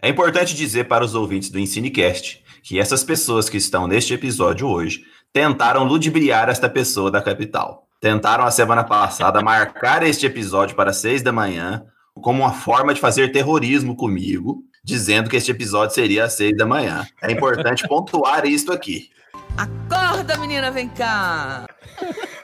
[0.00, 4.66] É importante dizer para os ouvintes do EnsineCast que essas pessoas que estão neste episódio
[4.66, 7.86] hoje tentaram ludibriar esta pessoa da capital.
[8.00, 11.84] Tentaram a semana passada marcar este episódio para seis da manhã
[12.14, 16.64] como uma forma de fazer terrorismo comigo, dizendo que este episódio seria às seis da
[16.64, 17.06] manhã.
[17.20, 19.10] É importante pontuar isto aqui.
[19.58, 21.66] Acorda, menina, vem cá!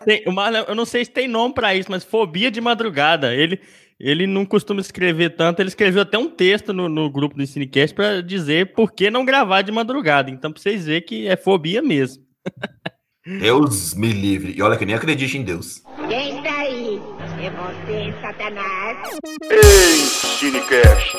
[0.05, 0.23] Tem,
[0.69, 3.35] eu não sei se tem nome para isso, mas fobia de madrugada.
[3.35, 3.61] Ele,
[4.01, 7.95] ele não costuma escrever tanto, ele escreveu até um texto no, no grupo do Cinecast
[7.95, 10.31] para dizer por que não gravar de madrugada.
[10.31, 12.23] Então, para vocês verem que é fobia mesmo.
[13.27, 14.55] Deus me livre.
[14.57, 15.83] E olha que nem acredite em Deus.
[16.09, 17.01] Quem está aí?
[17.43, 19.19] É você, Satanás?
[19.51, 19.99] Ei,
[20.39, 21.19] Cinecast.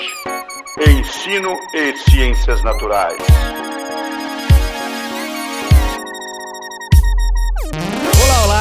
[0.79, 3.21] Ensino e Ciências Naturais.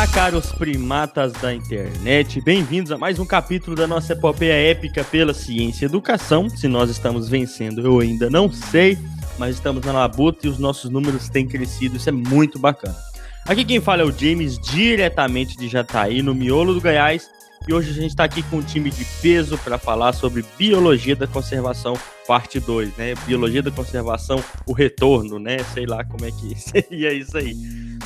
[0.01, 5.35] Olá, caros primatas da internet, bem-vindos a mais um capítulo da nossa epopeia épica pela
[5.35, 6.49] ciência e educação.
[6.49, 8.97] Se nós estamos vencendo, eu ainda não sei,
[9.39, 12.97] mas estamos na labuta e os nossos números têm crescido, isso é muito bacana.
[13.45, 17.29] Aqui quem fala é o James, diretamente de Jataí, no miolo do Goiás,
[17.69, 21.15] e hoje a gente está aqui com um time de peso para falar sobre biologia
[21.15, 21.95] da conservação,
[22.27, 23.15] parte 2, né?
[23.27, 25.59] Biologia da conservação, o retorno, né?
[25.75, 27.55] Sei lá como é que seria isso aí.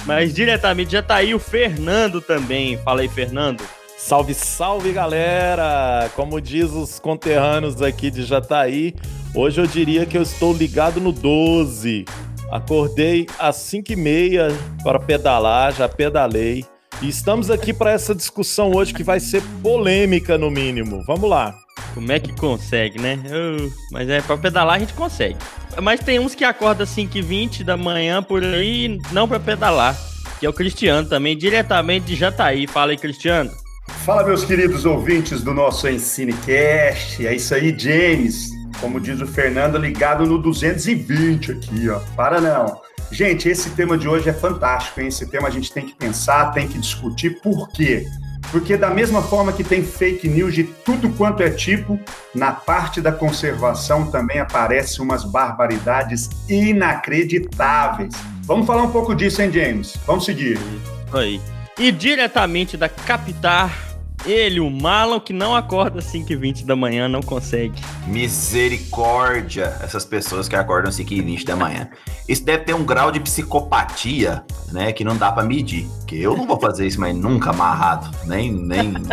[0.05, 2.77] Mas diretamente já tá aí o Fernando também.
[2.79, 3.63] Fala aí, Fernando.
[3.97, 6.11] Salve, salve, galera!
[6.15, 8.95] Como diz os conterrâneos aqui de Jataí,
[9.35, 12.05] hoje eu diria que eu estou ligado no 12.
[12.51, 16.67] Acordei às 5h30 para pedalar, já pedalei.
[17.03, 21.03] E estamos aqui para essa discussão hoje que vai ser polêmica, no mínimo.
[21.07, 21.55] Vamos lá.
[21.93, 23.19] Como é que consegue, né?
[23.27, 25.37] Uh, mas é para pedalar a gente consegue.
[25.83, 29.97] Mas tem uns que acordam 5 h 20 da manhã por aí, não para pedalar.
[30.39, 32.67] Que é o Cristiano também, diretamente de Jataí.
[32.67, 33.51] Fala aí, Cristiano.
[34.05, 37.27] Fala, meus queridos ouvintes do nosso EnsineCast.
[37.27, 38.51] É isso aí, James.
[38.81, 42.01] Como diz o Fernando, ligado no 220 aqui, ó.
[42.17, 42.81] Para não.
[43.11, 45.09] Gente, esse tema de hoje é fantástico, hein?
[45.09, 47.41] Esse tema a gente tem que pensar, tem que discutir.
[47.41, 48.07] Por quê?
[48.51, 51.99] Porque da mesma forma que tem fake news de tudo quanto é tipo,
[52.35, 58.15] na parte da conservação também aparecem umas barbaridades inacreditáveis.
[58.43, 59.97] Vamos falar um pouco disso, hein, James?
[60.07, 60.59] Vamos seguir.
[61.13, 61.41] Aí.
[61.79, 63.69] E diretamente da capital
[64.25, 67.81] ele, o Malon, que não acorda às 5h20 da manhã, não consegue.
[68.07, 71.89] Misericórdia, essas pessoas que acordam às 5h20 da manhã.
[72.29, 75.87] Isso deve ter um grau de psicopatia, né, que não dá para medir.
[76.07, 78.95] Que eu não vou fazer isso, mas nunca amarrado, nem nem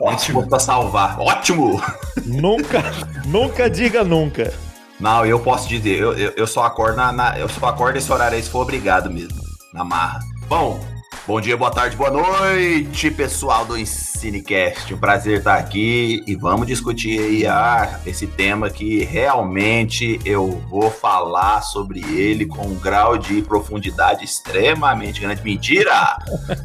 [0.00, 1.20] Ótimo para salvar.
[1.20, 1.80] Ótimo.
[2.24, 2.82] Nunca,
[3.26, 4.52] nunca diga nunca.
[4.98, 8.10] Não, eu posso dizer, eu, eu, eu só acordo na, na, eu só acordo esse
[8.10, 9.40] horário aí se for obrigado mesmo,
[9.72, 10.20] na marra.
[10.48, 10.80] Bom,
[11.26, 14.92] Bom dia, boa tarde, boa noite, pessoal do Ensinecast.
[14.92, 20.90] Um prazer estar aqui e vamos discutir aí ah, esse tema que realmente eu vou
[20.90, 25.42] falar sobre ele com um grau de profundidade extremamente grande.
[25.42, 26.18] Mentira!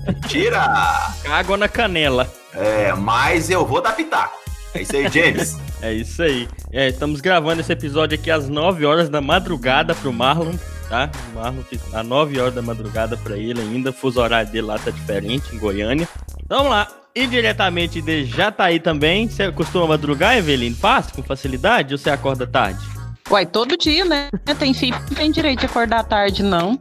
[0.08, 1.14] Mentira!
[1.30, 2.32] Água na canela.
[2.54, 4.40] É, mas eu vou dar pitaco.
[4.74, 5.58] É isso aí, James.
[5.82, 6.48] é isso aí.
[6.72, 10.56] É, estamos gravando esse episódio aqui às 9 horas da madrugada pro Marlon
[10.90, 11.10] tá?
[11.32, 11.62] O Marlon
[11.94, 15.56] a 9 horas da madrugada para ele ainda, o fuso horário dele lá tá diferente,
[15.56, 16.08] em Goiânia.
[16.44, 16.88] Então vamos lá.
[17.14, 20.76] E diretamente de Jataí também, você costuma madrugar, Evelino?
[20.76, 22.80] Fácil, com facilidade, ou você acorda tarde?
[23.30, 24.30] Uai, todo dia, né?
[24.60, 26.80] Tem filho não tem direito de acordar tarde, não.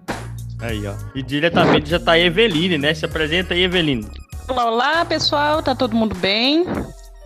[0.60, 0.94] Aí, ó.
[1.14, 2.92] E diretamente já tá aí Eveline, né?
[2.94, 4.06] Se apresenta aí, Eveline.
[4.48, 5.62] Olá, olá, pessoal.
[5.62, 6.66] Tá todo mundo bem?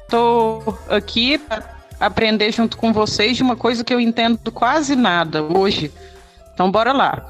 [0.08, 1.64] Tô aqui para
[1.98, 5.92] aprender junto com vocês de uma coisa que eu entendo quase nada hoje.
[6.58, 7.24] Então bora lá.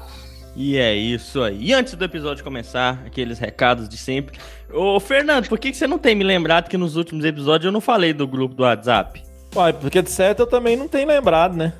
[0.55, 1.65] E é isso aí.
[1.65, 4.39] E antes do episódio começar, aqueles recados de sempre.
[4.73, 7.71] Ô, Fernando, por que, que você não tem me lembrado que nos últimos episódios eu
[7.71, 9.21] não falei do grupo do WhatsApp?
[9.55, 11.73] Uai, porque de certo eu também não tenho lembrado, né?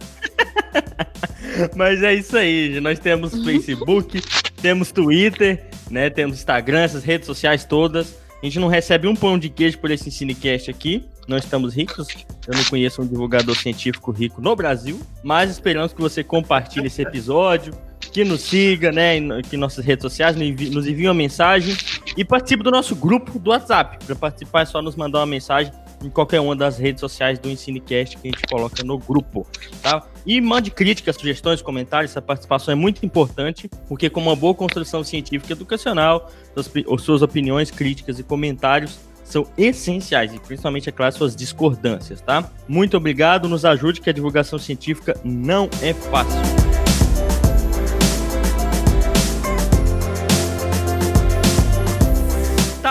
[1.76, 4.22] Mas é isso aí, nós temos Facebook,
[4.62, 6.12] temos Twitter, né?
[6.12, 8.16] Temos Instagram, essas redes sociais todas.
[8.42, 11.04] A gente não recebe um pão de queijo por esse Cinecast aqui.
[11.28, 12.08] Nós estamos ricos.
[12.48, 17.02] Eu não conheço um divulgador científico rico no Brasil, mas esperamos que você compartilhe esse
[17.02, 21.76] episódio, que nos siga, né, que nossas redes sociais nos envie uma mensagem
[22.16, 24.04] e participe do nosso grupo do WhatsApp.
[24.06, 25.72] Para participar é só nos mandar uma mensagem
[26.04, 29.46] em qualquer uma das redes sociais do Ensinecast que a gente coloca no grupo,
[29.82, 30.06] tá?
[30.26, 35.04] E mande críticas, sugestões, comentários, essa participação é muito importante, porque com uma boa construção
[35.04, 41.14] científica e educacional, suas, suas opiniões, críticas e comentários são essenciais e principalmente, é claro,
[41.16, 42.50] suas discordâncias, tá?
[42.68, 46.59] Muito obrigado, nos ajude que a divulgação científica não é fácil.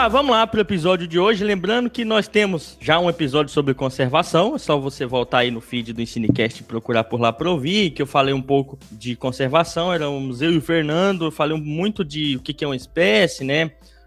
[0.09, 1.45] Vamos lá pro episódio de hoje.
[1.45, 4.55] Lembrando que nós temos já um episódio sobre conservação.
[4.55, 7.91] É só você voltar aí no feed do Ensinecast e procurar por lá para ouvir.
[7.91, 9.93] Que eu falei um pouco de conservação.
[9.93, 11.27] Éramos eu e o Fernando.
[11.27, 13.67] Eu falei muito de o que é uma espécie, né?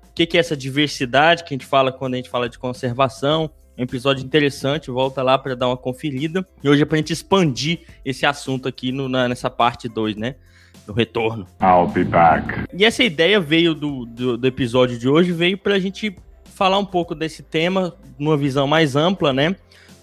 [0.10, 3.52] O que é essa diversidade que a gente fala quando a gente fala de conservação.
[3.78, 6.46] Um episódio interessante, volta lá para dar uma conferida.
[6.64, 10.16] E hoje é para a gente expandir esse assunto aqui no, na, nessa parte 2,
[10.16, 10.36] né?
[10.88, 11.46] No retorno.
[11.62, 12.66] I'll be back.
[12.74, 16.78] E essa ideia veio do, do, do episódio de hoje, veio para a gente falar
[16.78, 19.56] um pouco desse tema numa visão mais ampla, né?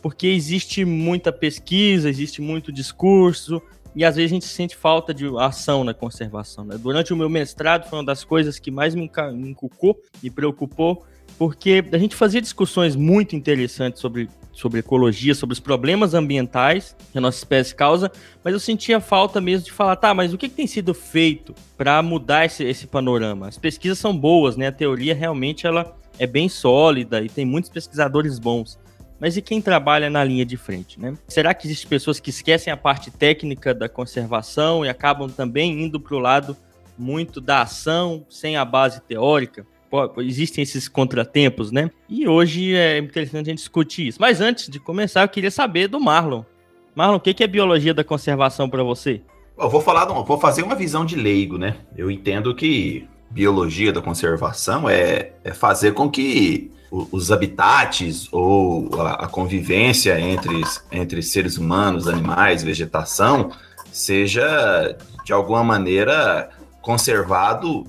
[0.02, 3.60] Porque existe muita pesquisa, existe muito discurso,
[3.94, 6.64] e às vezes a gente sente falta de ação na conservação.
[6.64, 6.76] Né?
[6.78, 9.10] Durante o meu mestrado, foi uma das coisas que mais me
[9.44, 11.04] encucou, me preocupou,
[11.38, 17.16] porque a gente fazia discussões muito interessantes sobre, sobre ecologia, sobre os problemas ambientais que
[17.16, 18.10] a nossa espécie causa,
[18.42, 21.54] mas eu sentia falta mesmo de falar, tá, mas o que, que tem sido feito
[21.76, 23.46] para mudar esse, esse panorama?
[23.46, 24.66] As pesquisas são boas, né?
[24.66, 28.76] A teoria realmente ela é bem sólida e tem muitos pesquisadores bons.
[29.20, 31.14] Mas e quem trabalha na linha de frente, né?
[31.28, 36.00] Será que existem pessoas que esquecem a parte técnica da conservação e acabam também indo
[36.00, 36.56] para o lado
[36.96, 39.64] muito da ação, sem a base teórica?
[40.18, 41.90] Existem esses contratempos, né?
[42.08, 44.18] E hoje é interessante a gente discutir isso.
[44.20, 46.42] Mas antes de começar, eu queria saber do Marlon.
[46.94, 49.22] Marlon, o que é biologia da conservação para você?
[49.58, 51.76] Eu vou falar, vou fazer uma visão de leigo, né?
[51.96, 59.26] Eu entendo que biologia da conservação é, é fazer com que os habitats ou a,
[59.28, 63.52] convivência entre, entre seres humanos, animais, vegetação,
[63.92, 66.48] seja de alguma maneira
[66.80, 67.84] conservado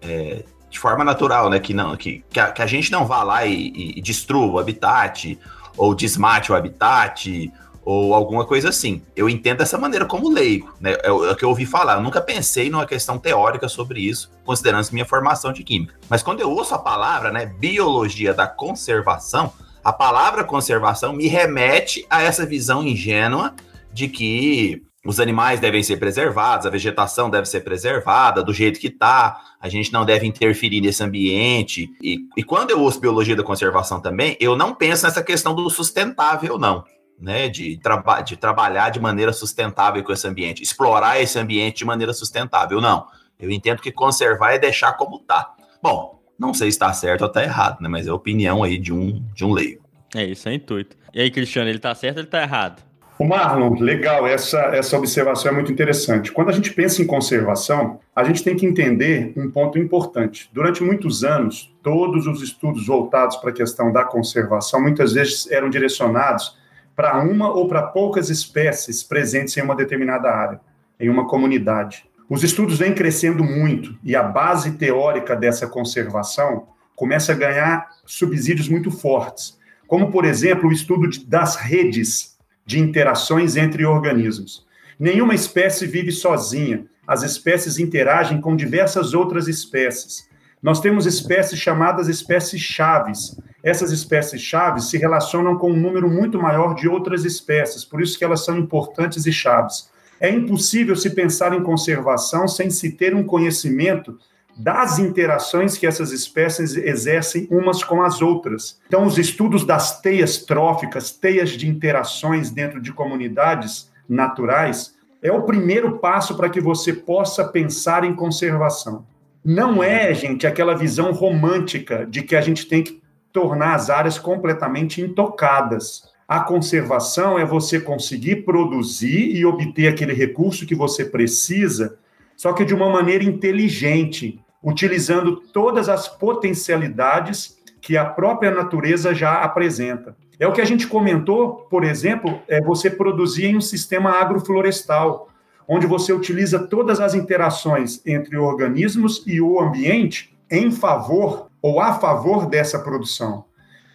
[0.00, 1.58] é, de forma natural, né?
[1.58, 4.58] Que, não, que, que, a, que a gente não vá lá e, e, destrua o
[4.58, 5.38] habitat,
[5.76, 7.52] ou desmate o habitat,
[7.84, 9.02] ou alguma coisa assim.
[9.16, 10.92] Eu entendo dessa maneira como leigo, né?
[11.02, 11.94] É, é o que eu ouvi falar.
[11.94, 15.94] Eu nunca pensei numa questão teórica sobre isso, considerando minha formação de química.
[16.08, 22.04] Mas quando eu ouço a palavra, né, biologia da conservação, a palavra conservação me remete
[22.10, 23.54] a essa visão ingênua
[23.90, 28.88] de que os animais devem ser preservados, a vegetação deve ser preservada do jeito que
[28.88, 31.88] está, a gente não deve interferir nesse ambiente.
[32.02, 35.68] E, e quando eu ouço biologia da conservação também, eu não penso nessa questão do
[35.70, 36.84] sustentável, não
[37.20, 41.84] né, de, traba de trabalhar de maneira sustentável com esse ambiente, explorar esse ambiente de
[41.84, 42.80] maneira sustentável.
[42.80, 43.06] Não.
[43.38, 45.54] Eu entendo que conservar é deixar como está.
[45.82, 47.88] Bom, não sei se está certo ou está errado, né?
[47.88, 49.84] Mas é a opinião aí de um, de um leigo.
[50.14, 50.96] É isso, é intuito.
[51.12, 52.82] E aí, Cristiano, ele está certo ou ele está errado?
[53.18, 56.30] O Marlon, legal, essa, essa observação é muito interessante.
[56.30, 60.48] Quando a gente pensa em conservação, a gente tem que entender um ponto importante.
[60.52, 65.68] Durante muitos anos, todos os estudos voltados para a questão da conservação muitas vezes eram
[65.68, 66.56] direcionados
[66.94, 70.60] para uma ou para poucas espécies presentes em uma determinada área,
[71.00, 72.08] em uma comunidade.
[72.30, 78.68] Os estudos vêm crescendo muito e a base teórica dessa conservação começa a ganhar subsídios
[78.68, 82.37] muito fortes, como, por exemplo, o estudo das redes
[82.68, 84.66] de interações entre organismos.
[85.00, 90.28] Nenhuma espécie vive sozinha, as espécies interagem com diversas outras espécies.
[90.62, 93.40] Nós temos espécies chamadas espécies chaves.
[93.64, 98.18] Essas espécies chaves se relacionam com um número muito maior de outras espécies, por isso
[98.18, 99.88] que elas são importantes e chaves.
[100.20, 104.18] É impossível se pensar em conservação sem se ter um conhecimento
[104.58, 108.80] das interações que essas espécies exercem umas com as outras.
[108.88, 115.42] Então, os estudos das teias tróficas, teias de interações dentro de comunidades naturais, é o
[115.42, 119.06] primeiro passo para que você possa pensar em conservação.
[119.44, 123.00] Não é, gente, aquela visão romântica de que a gente tem que
[123.32, 126.02] tornar as áreas completamente intocadas.
[126.26, 131.96] A conservação é você conseguir produzir e obter aquele recurso que você precisa,
[132.36, 139.42] só que de uma maneira inteligente, utilizando todas as potencialidades que a própria natureza já
[139.42, 140.16] apresenta.
[140.38, 145.28] É o que a gente comentou, por exemplo, é você produzir em um sistema agroflorestal
[145.66, 151.94] onde você utiliza todas as interações entre organismos e o ambiente em favor ou a
[151.94, 153.44] favor dessa produção.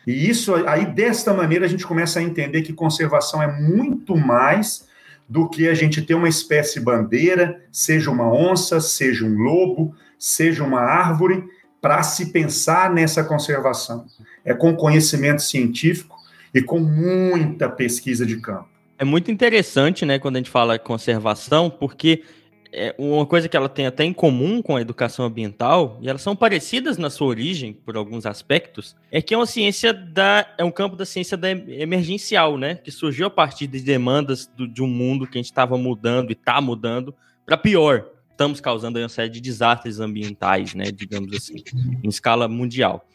[0.06, 4.88] E isso aí desta maneira a gente começa a entender que conservação é muito mais
[5.28, 10.64] do que a gente ter uma espécie bandeira, seja uma onça, seja um lobo, seja
[10.64, 11.44] uma árvore,
[11.82, 14.06] para se pensar nessa conservação.
[14.46, 16.16] É com conhecimento científico
[16.54, 18.70] e com muita pesquisa de campo.
[18.98, 22.24] É muito interessante, né, quando a gente fala conservação, porque
[22.72, 26.22] é uma coisa que ela tem até em comum com a educação ambiental, e elas
[26.22, 30.48] são parecidas na sua origem, por alguns aspectos, é que é uma ciência da.
[30.58, 32.76] é um campo da ciência da emergencial, né?
[32.76, 36.30] Que surgiu a partir de demandas do, de um mundo que a gente estava mudando
[36.30, 37.14] e está mudando
[37.46, 38.13] para pior.
[38.34, 40.86] Estamos causando uma série de desastres ambientais, né?
[40.92, 41.64] Digamos assim,
[42.04, 43.08] em escala mundial.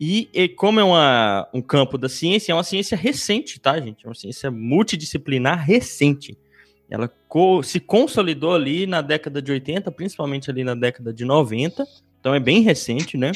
[0.00, 4.04] E, e como é uma, um campo da ciência, é uma ciência recente, tá, gente?
[4.04, 6.36] É uma ciência multidisciplinar recente.
[6.90, 11.86] Ela co se consolidou ali na década de 80, principalmente ali na década de 90.
[12.20, 13.30] Então é bem recente, né?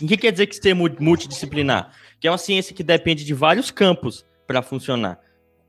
[0.00, 1.92] O que quer dizer que ser multidisciplinar?
[2.18, 5.20] Que é uma ciência que depende de vários campos para funcionar.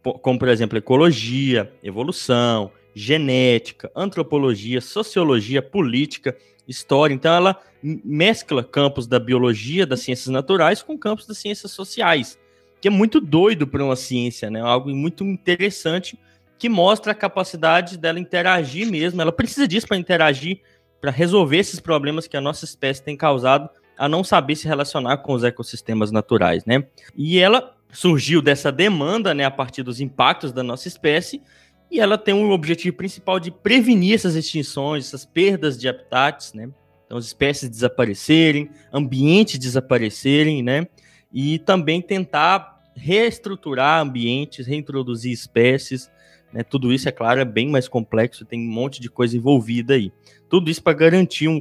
[0.01, 6.35] Como, por exemplo, ecologia, evolução, genética, antropologia, sociologia, política,
[6.67, 7.13] história.
[7.13, 12.39] Então, ela mescla campos da biologia, das ciências naturais, com campos das ciências sociais,
[12.79, 14.61] que é muito doido para uma ciência, né?
[14.61, 16.17] Algo muito interessante
[16.57, 19.21] que mostra a capacidade dela interagir mesmo.
[19.21, 20.61] Ela precisa disso para interagir,
[21.01, 25.17] para resolver esses problemas que a nossa espécie tem causado a não saber se relacionar
[25.17, 26.85] com os ecossistemas naturais, né?
[27.15, 31.41] E ela surgiu dessa demanda, né, a partir dos impactos da nossa espécie
[31.93, 36.69] e ela tem um objetivo principal de prevenir essas extinções, essas perdas de habitats, né?
[37.05, 40.87] Então, as espécies desaparecerem, ambientes desaparecerem, né?
[41.31, 46.09] E também tentar reestruturar ambientes, reintroduzir espécies,
[46.51, 46.63] né?
[46.63, 50.11] Tudo isso, é claro, é bem mais complexo, tem um monte de coisa envolvida aí.
[50.49, 51.59] Tudo isso para garantir um,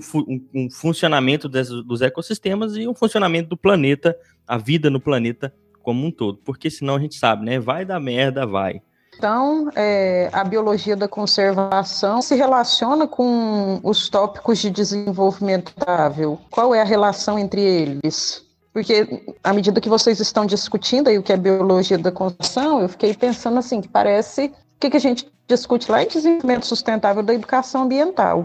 [0.54, 6.06] um, funcionamento des, dos ecossistemas e um funcionamento do planeta, a vida no planeta como
[6.06, 6.38] um todo.
[6.38, 7.60] Porque senão a gente sabe, né?
[7.60, 8.80] Vai dar merda, vai.
[9.16, 16.38] Então, é, a biologia da conservação se relaciona com os tópicos de desenvolvimento sustentável.
[16.50, 18.44] Qual é a relação entre eles?
[18.72, 22.88] Porque, à medida que vocês estão discutindo aí o que é biologia da conservação, eu
[22.88, 27.22] fiquei pensando assim, que parece o que, que a gente discute lá em desenvolvimento sustentável
[27.22, 28.44] da educação ambiental.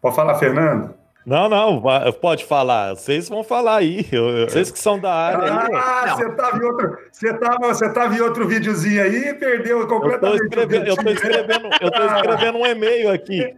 [0.00, 0.94] Pode falar, Fernando?
[1.24, 1.82] Não, não,
[2.20, 2.96] pode falar.
[2.96, 4.04] Vocês vão falar aí.
[4.48, 5.52] Vocês que são da área.
[5.52, 9.86] Ah, você estava em outro, você tava, você tava em outro videozinho aí e perdeu
[9.86, 10.40] completamente.
[10.40, 13.54] Eu estou escrevendo, eu escrevendo, eu tô escrevendo um e-mail aqui.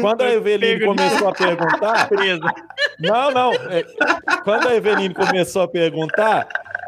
[0.00, 2.08] Quando a Eveline começou a perguntar.
[3.00, 3.52] Não, não.
[3.52, 3.84] É,
[4.44, 6.46] quando a Eveline começou a perguntar,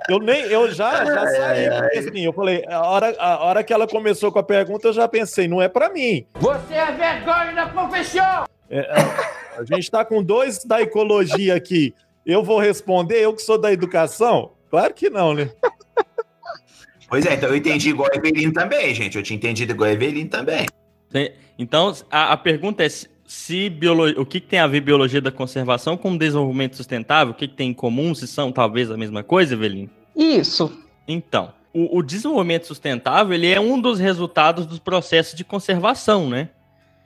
[0.08, 3.72] eu nem, eu já, já saí, porque assim, eu falei, a hora, a hora que
[3.72, 6.26] ela começou com a pergunta, eu já pensei, não é para mim.
[6.34, 8.44] Você é vergonha da profissão!
[8.70, 11.94] É, a, a gente está com dois da ecologia aqui.
[12.24, 14.52] Eu vou responder, eu que sou da educação?
[14.70, 15.50] Claro que não, né?
[17.08, 19.16] Pois é, então eu entendi igual a Evelyn também, gente.
[19.16, 20.66] Eu tinha entendido igual a Evelyn também.
[21.56, 25.30] Então, a, a pergunta é se biologia, o que, que, tem a ver biologia da
[25.30, 27.32] conservação com desenvolvimento sustentável?
[27.32, 28.14] O que, que tem em comum?
[28.14, 29.88] Se são talvez a mesma coisa, Evelyn?
[30.14, 30.76] Isso.
[31.06, 36.50] Então, o, o desenvolvimento sustentável ele é um dos resultados dos processos de conservação, né?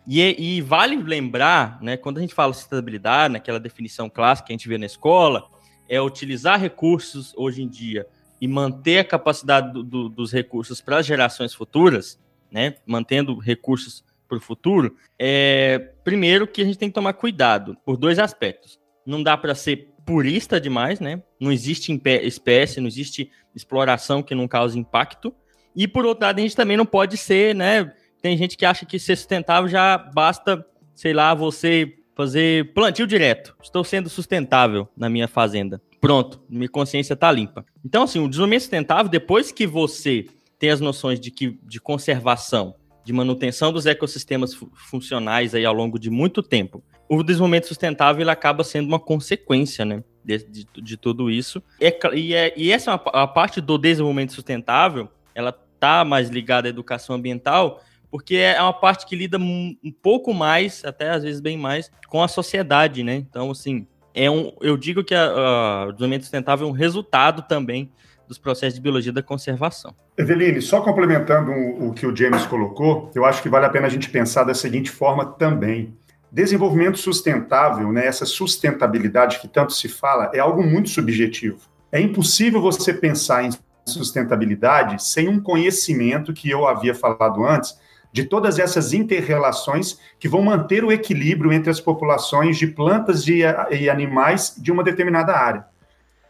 [0.09, 4.57] E, e, vale lembrar, né, quando a gente fala sustentabilidade, naquela definição clássica que a
[4.57, 5.47] gente vê na escola,
[5.87, 8.07] é utilizar recursos hoje em dia
[8.41, 12.19] e manter a capacidade do, do, dos recursos para as gerações futuras,
[12.51, 17.77] né, mantendo recursos para o futuro, é, primeiro que a gente tem que tomar cuidado
[17.85, 18.81] por dois aspectos.
[19.05, 21.23] Não dá para ser purista demais, né?
[21.39, 25.35] Não existe espécie, não existe exploração que não cause impacto.
[25.77, 28.85] E por outro lado, a gente também não pode ser, né, tem gente que acha
[28.85, 33.55] que ser sustentável já basta, sei lá, você fazer plantio direto.
[33.63, 35.81] Estou sendo sustentável na minha fazenda.
[36.01, 37.65] Pronto, minha consciência está limpa.
[37.85, 40.27] Então, assim, o desenvolvimento sustentável, depois que você
[40.59, 44.53] tem as noções de, que, de conservação, de manutenção dos ecossistemas
[44.91, 49.85] funcionais aí ao longo de muito tempo, o desenvolvimento sustentável ele acaba sendo uma consequência,
[49.85, 50.03] né?
[50.25, 51.63] De, de, de tudo isso.
[51.81, 56.05] E, é, e, é, e essa é uma, a parte do desenvolvimento sustentável, ela tá
[56.05, 61.11] mais ligada à educação ambiental, porque é uma parte que lida um, pouco mais, até
[61.11, 63.17] às vezes bem mais, com a sociedade, né?
[63.17, 67.43] Então, assim, é um, eu digo que a, a, o desenvolvimento sustentável é um resultado
[67.43, 67.91] também
[68.27, 69.95] dos processos de biologia da conservação.
[70.17, 73.91] Eveline, só complementando o, que o James colocou, eu acho que vale a pena a
[73.91, 75.97] gente pensar da seguinte forma também.
[76.31, 81.59] Desenvolvimento sustentável, né, essa sustentabilidade que tanto se fala, é algo muito subjetivo.
[81.91, 83.51] É impossível você pensar em
[83.87, 87.79] sustentabilidade sem um conhecimento que eu havia falado antes,
[88.13, 93.41] de todas essas interrelações que vão manter o equilíbrio entre as populações de plantas e,
[93.71, 95.67] e animais de uma determinada área.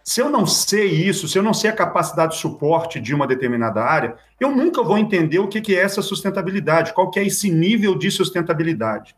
[0.03, 3.27] Se eu não sei isso, se eu não sei a capacidade de suporte de uma
[3.27, 7.51] determinada área, eu nunca vou entender o que é essa sustentabilidade, qual que é esse
[7.51, 9.15] nível de sustentabilidade.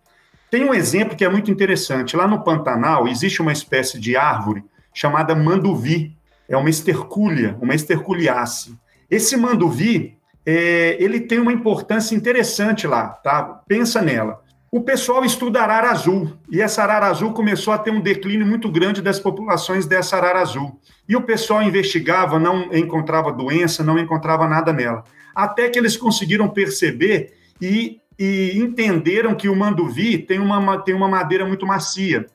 [0.51, 2.17] Tem um exemplo que é muito interessante.
[2.17, 6.17] Lá no Pantanal existe uma espécie de árvore chamada manduvi.
[6.49, 8.77] É uma estercúlia, uma esterculiace.
[9.09, 13.61] Esse manduvi, é, ele tem uma importância interessante lá, tá?
[13.67, 14.41] Pensa nela.
[14.73, 18.71] O pessoal estuda arara azul, e essa arara azul começou a ter um declínio muito
[18.71, 20.81] grande das populações dessa arara azul.
[21.09, 25.03] E o pessoal investigava, não encontrava doença, não encontrava nada nela.
[25.35, 31.09] Até que eles conseguiram perceber e, e entenderam que o manduvi tem uma, tem uma
[31.09, 32.27] madeira muito macia.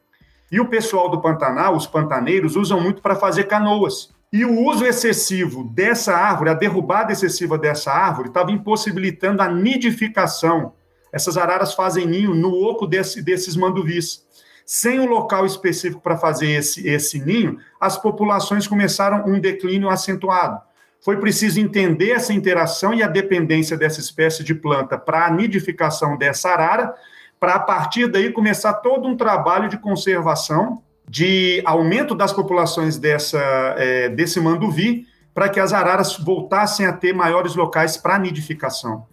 [0.51, 4.13] E o pessoal do Pantanal, os pantaneiros, usam muito para fazer canoas.
[4.31, 10.73] E o uso excessivo dessa árvore, a derrubada excessiva dessa árvore, estava impossibilitando a nidificação.
[11.11, 14.25] Essas araras fazem ninho no oco desse, desses manduvis.
[14.65, 20.59] Sem um local específico para fazer esse, esse ninho, as populações começaram um declínio acentuado.
[20.99, 26.17] Foi preciso entender essa interação e a dependência dessa espécie de planta para a nidificação
[26.17, 26.95] dessa arara,
[27.39, 33.39] para a partir daí começar todo um trabalho de conservação de aumento das populações dessa,
[33.77, 39.05] é, desse manduvi para que as araras voltassem a ter maiores locais para nidificação.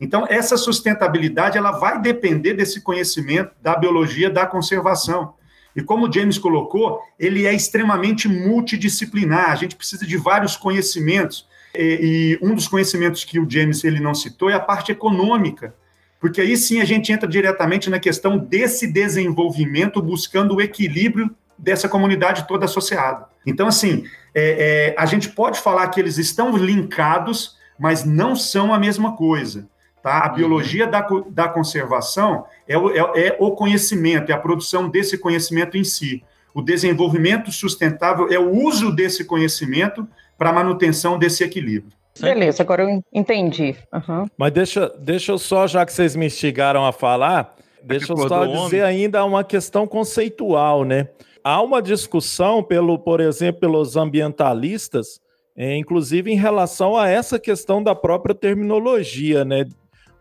[0.00, 5.34] Então, essa sustentabilidade ela vai depender desse conhecimento da biologia da conservação.
[5.74, 11.46] E como o James colocou, ele é extremamente multidisciplinar, a gente precisa de vários conhecimentos.
[11.74, 15.74] E, e um dos conhecimentos que o James ele não citou é a parte econômica,
[16.18, 21.88] porque aí sim a gente entra diretamente na questão desse desenvolvimento, buscando o equilíbrio dessa
[21.88, 23.26] comunidade toda associada.
[23.46, 28.72] Então, assim, é, é, a gente pode falar que eles estão linkados, mas não são
[28.72, 29.68] a mesma coisa.
[30.02, 30.24] Tá?
[30.24, 30.36] A uhum.
[30.36, 35.76] biologia da, da conservação é o, é, é o conhecimento, é a produção desse conhecimento
[35.76, 36.24] em si.
[36.54, 41.92] O desenvolvimento sustentável é o uso desse conhecimento para a manutenção desse equilíbrio.
[42.18, 43.76] Beleza, agora eu entendi.
[43.92, 44.26] Uhum.
[44.36, 48.44] Mas deixa, deixa eu só, já que vocês me instigaram a falar, deixa eu só
[48.44, 48.80] dizer homem.
[48.80, 51.08] ainda uma questão conceitual, né?
[51.42, 55.20] Há uma discussão, pelo, por exemplo, pelos ambientalistas,
[55.56, 59.66] é, inclusive em relação a essa questão da própria terminologia, né?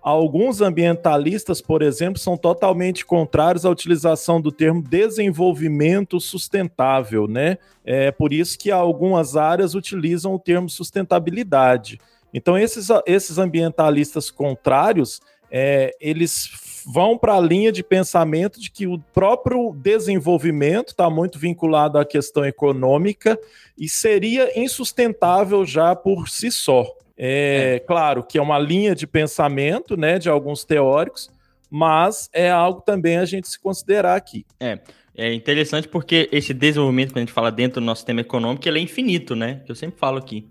[0.02, 7.58] Alguns ambientalistas, por exemplo, são totalmente contrários à utilização do termo desenvolvimento sustentável, né?
[7.84, 12.00] É por isso que algumas áreas utilizam o termo sustentabilidade.
[12.34, 15.20] Então, esses, esses ambientalistas contrários,
[15.52, 16.50] é, eles
[16.86, 22.06] vão para a linha de pensamento de que o próprio desenvolvimento está muito vinculado à
[22.06, 23.40] questão econômica
[23.78, 26.86] e seria insustentável já por si só.
[27.18, 31.30] É, é, claro que é uma linha de pensamento, né, de alguns teóricos,
[31.70, 34.46] mas é algo também a gente se considerar aqui.
[34.60, 34.80] É,
[35.16, 38.80] é interessante porque esse desenvolvimento, quando a gente fala dentro do nosso sistema econômico, ele
[38.80, 39.62] é infinito, né?
[39.66, 40.48] Que eu sempre falo aqui.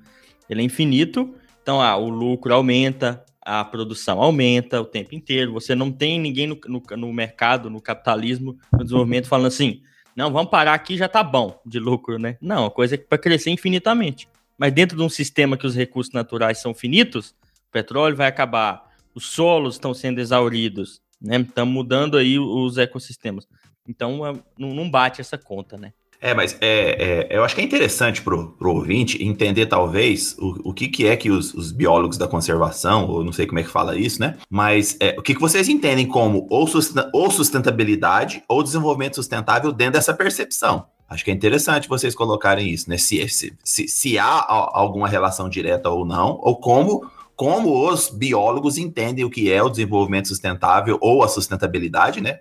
[0.48, 5.54] Ele é infinito, então ah, o lucro aumenta, a produção aumenta o tempo inteiro.
[5.54, 9.80] Você não tem ninguém no, no, no mercado, no capitalismo, no desenvolvimento, falando assim:
[10.14, 12.36] não, vamos parar aqui, já tá bom de lucro, né?
[12.42, 14.28] Não, a coisa é para crescer infinitamente.
[14.58, 18.92] Mas dentro de um sistema que os recursos naturais são finitos, o petróleo vai acabar,
[19.14, 21.40] os solos estão sendo exauridos, né?
[21.40, 23.48] Estamos mudando aí os ecossistemas.
[23.88, 25.94] Então é, não bate essa conta, né?
[26.20, 30.70] É, mas é, é, eu acho que é interessante para o ouvinte entender, talvez, o,
[30.70, 33.62] o que, que é que os, os, biólogos da conservação, ou não sei como é
[33.62, 34.36] que fala isso, né?
[34.50, 36.66] Mas é, o que, que vocês entendem como ou,
[37.30, 40.86] sustentabilidade ou desenvolvimento sustentável dentro dessa percepção.
[41.08, 42.98] Acho que é interessante vocês colocarem isso, né?
[42.98, 48.76] Se, se, se, se há alguma relação direta ou não, ou como, como os biólogos
[48.76, 52.40] entendem o que é o desenvolvimento sustentável ou a sustentabilidade, né?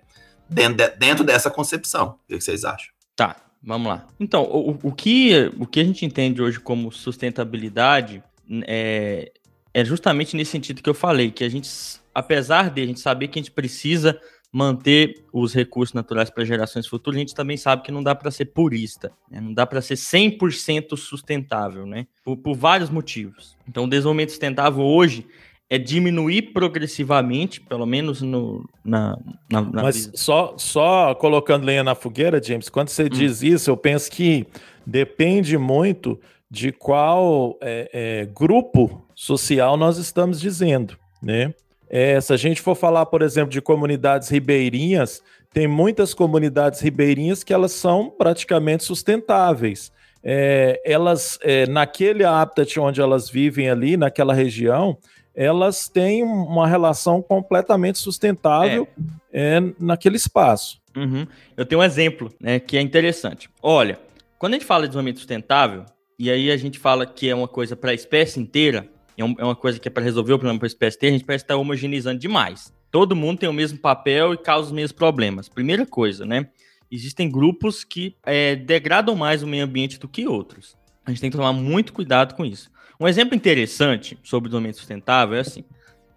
[0.50, 2.16] Dentro, de, dentro dessa concepção.
[2.24, 2.88] O que vocês acham?
[3.14, 4.06] Tá, vamos lá.
[4.18, 8.22] Então, o, o, que, o que a gente entende hoje como sustentabilidade
[8.66, 9.32] é,
[9.74, 11.68] é justamente nesse sentido que eu falei, que a gente,
[12.14, 14.18] apesar de a gente saber que a gente precisa
[14.50, 18.30] manter os recursos naturais para gerações futuras, a gente também sabe que não dá para
[18.30, 19.40] ser purista, né?
[19.40, 22.06] não dá para ser 100% sustentável, né?
[22.24, 23.56] Por, por, vários motivos.
[23.68, 25.26] Então, o desenvolvimento sustentável hoje
[25.70, 29.18] é diminuir progressivamente, pelo menos no, na,
[29.50, 33.08] na, na Mas só, só colocando lenha na fogueira, James, quando você hum.
[33.10, 34.46] diz isso, eu penso que
[34.86, 36.18] depende muito
[36.50, 41.54] de qual é, é, grupo social nós estamos dizendo, né?
[41.90, 47.42] É, se a gente for falar, por exemplo, de comunidades ribeirinhas, tem muitas comunidades ribeirinhas
[47.42, 49.90] que elas são praticamente sustentáveis.
[50.22, 54.98] É, elas, é, naquele habitat onde elas vivem ali, naquela região,
[55.34, 58.88] elas têm uma relação completamente sustentável
[59.32, 59.56] é.
[59.56, 60.80] é naquele espaço.
[60.96, 61.26] Uhum.
[61.56, 63.48] Eu tenho um exemplo né, que é interessante.
[63.62, 64.00] Olha,
[64.38, 65.84] quando a gente fala de desenvolvimento sustentável,
[66.18, 69.44] e aí a gente fala que é uma coisa para a espécie inteira, é, é
[69.44, 71.44] uma coisa que é para resolver o problema para a espécie ter, a gente parece
[71.44, 72.72] estar tá homogeneizando demais.
[72.90, 75.48] Todo mundo tem o mesmo papel e causa os mesmos problemas.
[75.48, 76.48] Primeira coisa, né?
[76.90, 80.76] Existem grupos que é, degradam mais o meio ambiente do que outros.
[81.04, 82.70] A gente tem que tomar muito cuidado com isso.
[83.00, 85.64] Um exemplo interessante sobre o desenvolvimento sustentável é assim: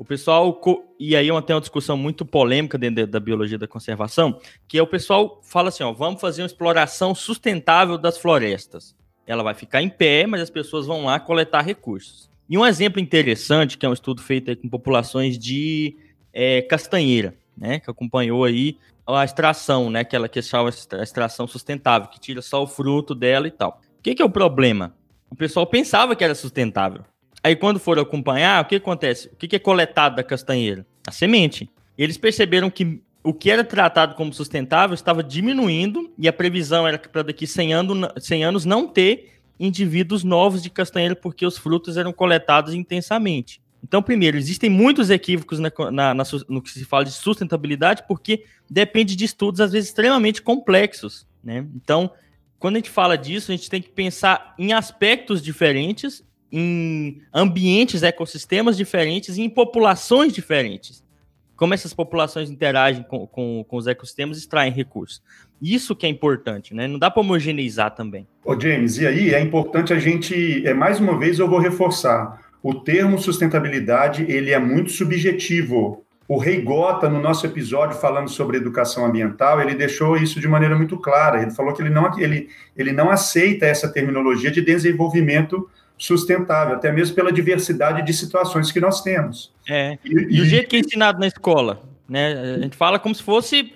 [0.02, 0.60] o pessoal,
[1.00, 4.82] e aí é tem uma discussão muito polêmica dentro da biologia da conservação, que é
[4.82, 8.96] o pessoal fala assim: ó, vamos fazer uma exploração sustentável das florestas.
[9.28, 12.32] Ela vai ficar em pé, mas as pessoas vão lá coletar recursos.
[12.50, 15.96] E um exemplo interessante, que é um estudo feito com populações de
[16.34, 20.02] é, castanheira, né, que acompanhou aí a extração, né?
[20.02, 23.82] Aquela que chama a extração sustentável, que tira só o fruto dela e tal.
[24.00, 24.96] O que, que é o problema?
[25.30, 27.04] O pessoal pensava que era sustentável.
[27.44, 29.28] Aí quando foram acompanhar, o que acontece?
[29.30, 30.86] O que, que é coletado da castanheira?
[31.08, 31.70] A semente.
[31.98, 36.98] Eles perceberam que o que era tratado como sustentável estava diminuindo e a previsão era
[36.98, 41.98] para daqui 100 anos, 100 anos não ter indivíduos novos de castanheira porque os frutos
[41.98, 43.62] eram coletados intensamente.
[43.84, 48.46] Então, primeiro, existem muitos equívocos na, na, na, no que se fala de sustentabilidade porque
[48.70, 51.28] depende de estudos, às vezes, extremamente complexos.
[51.44, 51.66] Né?
[51.76, 52.12] Então,
[52.60, 58.04] quando a gente fala disso, a gente tem que pensar em aspectos diferentes, em ambientes,
[58.04, 61.04] ecossistemas diferentes em populações diferentes
[61.62, 65.22] como essas populações interagem com, com, com os ecossistemas e extraem recursos.
[65.62, 66.88] Isso que é importante, né?
[66.88, 68.28] Não dá para homogeneizar também.
[68.44, 72.51] Ô James, e aí é importante a gente, é, mais uma vez eu vou reforçar,
[72.64, 76.04] o termo sustentabilidade, ele é muito subjetivo.
[76.28, 80.78] O Rei Gota, no nosso episódio falando sobre educação ambiental, ele deixou isso de maneira
[80.78, 81.42] muito clara.
[81.42, 86.92] Ele falou que ele não, ele, ele não aceita essa terminologia de desenvolvimento sustentável, até
[86.92, 89.52] mesmo pela diversidade de situações que nós temos.
[89.70, 89.98] É.
[90.04, 92.56] E, e, o jeito que é ensinado na escola, né?
[92.56, 93.74] A gente fala como se fosse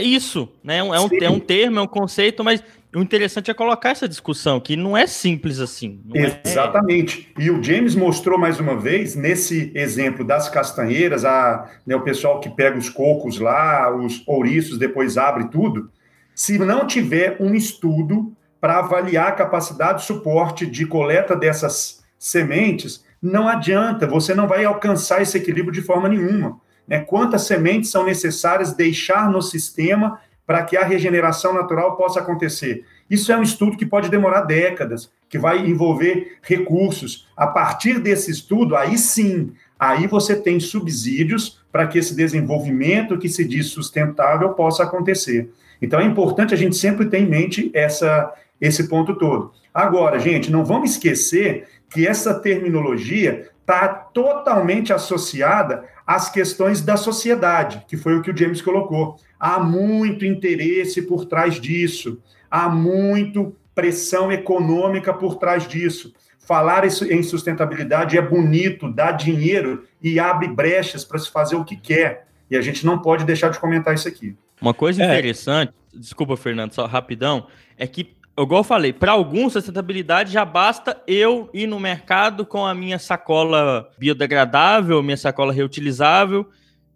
[0.00, 0.78] isso, né?
[0.78, 2.62] É um, é um termo, é um conceito, mas
[2.94, 6.00] o interessante é colocar essa discussão, que não é simples assim.
[6.14, 7.30] É Exatamente.
[7.38, 7.42] É...
[7.42, 12.40] E o James mostrou mais uma vez, nesse exemplo das castanheiras, a, né, o pessoal
[12.40, 15.90] que pega os cocos lá, os ouriços, depois abre tudo.
[16.34, 23.04] Se não tiver um estudo para avaliar a capacidade de suporte de coleta dessas sementes,
[23.20, 26.58] não adianta, você não vai alcançar esse equilíbrio de forma nenhuma.
[26.86, 27.00] Né?
[27.00, 32.82] Quantas sementes são necessárias deixar no sistema para que a regeneração natural possa acontecer?
[33.10, 37.28] Isso é um estudo que pode demorar décadas, que vai envolver recursos.
[37.36, 43.28] A partir desse estudo, aí sim, aí você tem subsídios para que esse desenvolvimento que
[43.28, 45.50] se diz sustentável possa acontecer.
[45.82, 49.52] Então é importante a gente sempre ter em mente essa, esse ponto todo.
[49.74, 57.84] Agora, gente, não vamos esquecer que essa terminologia está totalmente associada às questões da sociedade,
[57.86, 59.16] que foi o que o James colocou.
[59.38, 62.18] Há muito interesse por trás disso,
[62.50, 66.14] há muito pressão econômica por trás disso.
[66.38, 71.64] Falar isso em sustentabilidade é bonito, dá dinheiro e abre brechas para se fazer o
[71.64, 72.26] que quer.
[72.50, 74.34] E a gente não pode deixar de comentar isso aqui.
[74.62, 75.12] Uma coisa é.
[75.12, 81.02] interessante, desculpa, Fernando, só rapidão, é que igual eu falei, para alguns, sustentabilidade já basta
[81.06, 86.48] eu ir no mercado com a minha sacola biodegradável, minha sacola reutilizável,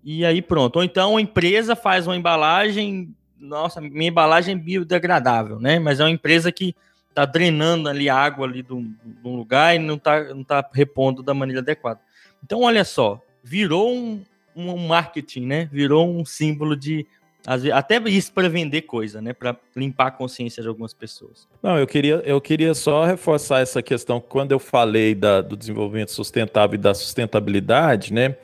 [0.05, 0.76] e aí pronto.
[0.76, 5.78] Ou então a empresa faz uma embalagem, nossa, minha embalagem é biodegradável, né?
[5.78, 6.76] Mas é uma empresa que
[7.09, 11.35] está drenando ali água ali do, do lugar e não está não tá repondo da
[11.35, 12.00] maneira adequada.
[12.42, 14.22] Então, olha só, virou um,
[14.57, 15.68] um marketing, né?
[15.70, 17.07] Virou um símbolo de
[17.46, 19.33] vezes, até isso para vender coisa, né?
[19.33, 21.48] Para limpar a consciência de algumas pessoas.
[21.62, 24.20] Não, eu queria, eu queria só reforçar essa questão.
[24.20, 28.37] Quando eu falei da, do desenvolvimento sustentável e da sustentabilidade, né?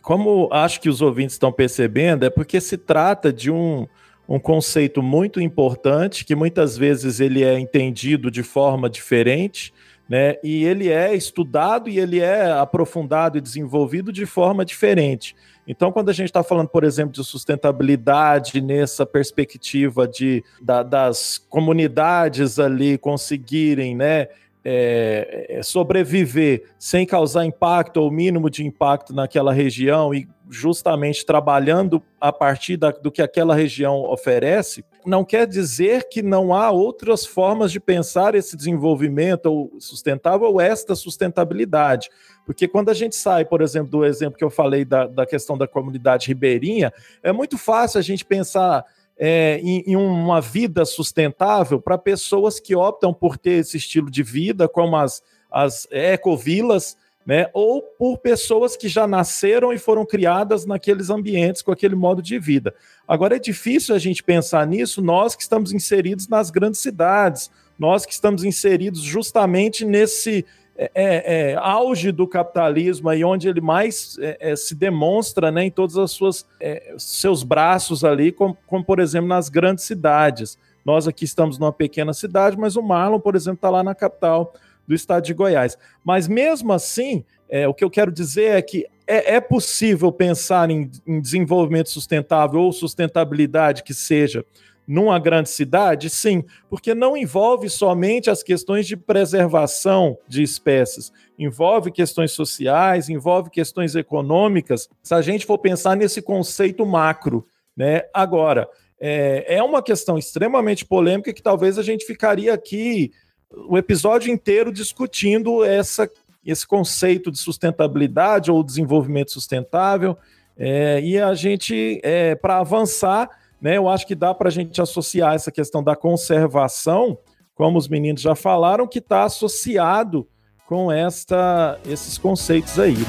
[0.00, 3.86] Como acho que os ouvintes estão percebendo, é porque se trata de um,
[4.28, 9.72] um conceito muito importante que muitas vezes ele é entendido de forma diferente,
[10.08, 10.36] né?
[10.42, 15.36] E ele é estudado e ele é aprofundado e desenvolvido de forma diferente.
[15.66, 21.38] Então, quando a gente está falando, por exemplo, de sustentabilidade nessa perspectiva de, da, das
[21.48, 24.28] comunidades ali conseguirem, né,
[24.64, 32.02] é, é, sobreviver sem causar impacto ou mínimo de impacto naquela região e justamente trabalhando
[32.20, 37.24] a partir da, do que aquela região oferece, não quer dizer que não há outras
[37.26, 42.10] formas de pensar esse desenvolvimento ou sustentável ou esta sustentabilidade.
[42.44, 45.56] Porque quando a gente sai, por exemplo, do exemplo que eu falei da, da questão
[45.56, 48.84] da comunidade ribeirinha, é muito fácil a gente pensar
[49.24, 54.20] é, em, em, uma vida sustentável para pessoas que optam por ter esse estilo de
[54.20, 57.48] vida, como as, as ecovilas, né?
[57.54, 62.36] Ou por pessoas que já nasceram e foram criadas naqueles ambientes com aquele modo de
[62.36, 62.74] vida.
[63.06, 68.04] Agora é difícil a gente pensar nisso, nós que estamos inseridos nas grandes cidades, nós
[68.04, 70.44] que estamos inseridos justamente nesse
[70.76, 75.64] é, é, é, auge do capitalismo aí onde ele mais é, é se demonstra né,
[75.64, 80.58] em todos os suas, é, seus braços ali, como, como, por exemplo nas grandes cidades.
[80.84, 84.54] Nós aqui estamos numa pequena cidade, mas o Marlon, por exemplo, está lá na capital
[84.88, 85.78] do estado de Goiás.
[86.04, 87.24] Mas mesmo assim,
[87.68, 92.72] o que eu quero dizer é que é, possível pensar em, em desenvolvimento sustentável ou
[92.72, 94.44] sustentabilidade que seja
[94.92, 96.10] numa grande cidade?
[96.10, 103.48] Sim, porque não envolve somente as questões de preservação de espécies, envolve questões sociais, envolve
[103.48, 104.88] questões econômicas.
[105.02, 108.02] Se a gente for pensar nesse conceito macro, Né?
[108.12, 108.68] Agora,
[109.00, 113.10] é, é uma questão extremamente polêmica que talvez a gente ficaria aqui
[113.50, 116.08] o episódio inteiro discutindo essa,
[116.44, 120.16] esse conceito de sustentabilidade ou desenvolvimento sustentável.
[120.56, 123.28] É, e a gente, é, para avançar,
[123.62, 127.16] né, eu acho que dá para a gente associar essa questão da conservação,
[127.54, 130.26] como os meninos já falaram, que está associado
[130.66, 132.94] com esta, esses conceitos aí.
[132.94, 133.04] Né?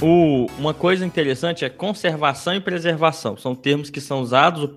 [0.00, 3.36] O, uma coisa interessante é conservação e preservação.
[3.36, 4.70] São termos que são usados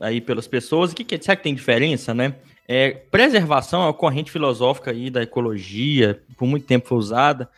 [0.00, 0.90] aí pelas pessoas.
[0.90, 2.34] O que, que será que tem diferença, né?
[2.66, 7.48] É, preservação é uma corrente filosófica aí da ecologia, por muito tempo foi usada,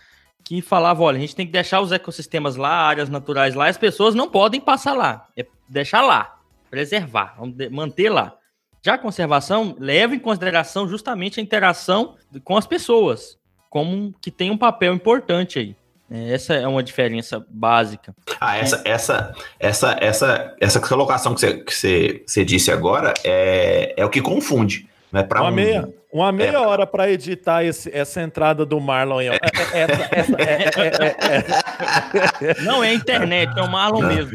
[0.46, 3.76] que falava, olha, a gente tem que deixar os ecossistemas lá, áreas naturais lá, as
[3.76, 5.26] pessoas não podem passar lá.
[5.36, 6.38] É deixar lá,
[6.70, 7.36] preservar,
[7.72, 8.32] manter lá.
[8.80, 13.36] Já a conservação leva em consideração justamente a interação com as pessoas,
[13.68, 15.76] como que tem um papel importante aí.
[16.08, 18.14] É, essa é uma diferença básica.
[18.40, 23.94] Ah, essa, essa, essa, essa, essa colocação que você, que você, você disse agora é,
[23.96, 24.88] é o que confunde.
[25.10, 29.20] Né, uma, um, meia, uma meia é, hora para editar esse, essa entrada do Marlon.
[29.20, 29.32] É,
[32.62, 34.32] Não é internet, é o Marlon mesmo.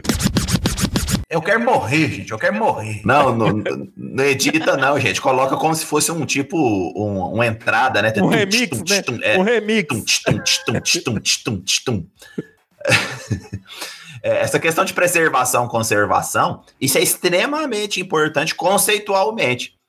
[1.27, 2.31] Eu quero morrer, gente.
[2.31, 3.01] Eu quero morrer.
[3.03, 3.63] Não, não,
[3.97, 5.19] não edita, não, gente.
[5.19, 8.13] Coloca como se fosse um tipo, um, uma entrada, né?
[8.17, 9.01] Um remix, né?
[9.37, 10.21] Um remix.
[14.21, 19.80] Essa questão de preservação, conservação, isso é extremamente importante conceitualmente.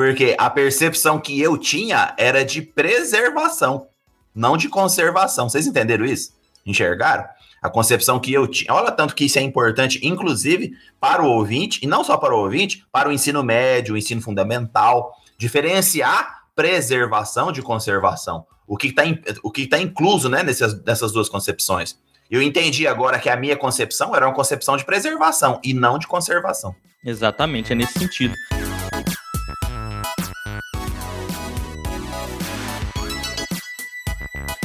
[0.00, 3.86] Porque a percepção que eu tinha era de preservação,
[4.34, 5.46] não de conservação.
[5.46, 6.32] Vocês entenderam isso?
[6.64, 7.26] Enxergaram?
[7.60, 8.72] a concepção que eu tinha.
[8.72, 12.38] Olha tanto que isso é importante, inclusive para o ouvinte, e não só para o
[12.38, 18.46] ouvinte, para o ensino médio, o ensino fundamental, diferenciar preservação de conservação.
[18.66, 19.02] O que está
[19.42, 21.98] o que tá incluso né, nessas, nessas duas concepções.
[22.30, 26.06] Eu entendi agora que a minha concepção era uma concepção de preservação e não de
[26.06, 26.74] conservação.
[27.04, 28.34] Exatamente, é nesse sentido.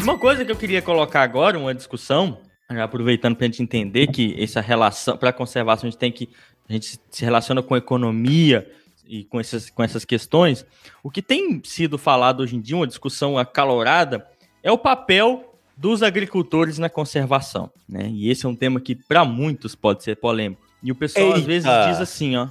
[0.06, 2.38] Uma coisa que eu queria colocar agora, uma discussão,
[2.70, 6.30] aproveitando para a gente entender que essa relação, para a conservação, a gente tem que.
[6.70, 8.72] A gente se relaciona com economia
[9.08, 10.64] e com essas, com essas questões.
[11.02, 14.28] O que tem sido falado hoje em dia, uma discussão acalorada,
[14.62, 17.72] é o papel dos agricultores na conservação.
[17.90, 18.08] Né?
[18.08, 20.62] E esse é um tema que, para muitos, pode ser polêmico.
[20.84, 21.40] E o pessoal Eita.
[21.40, 22.50] às vezes diz assim, ó.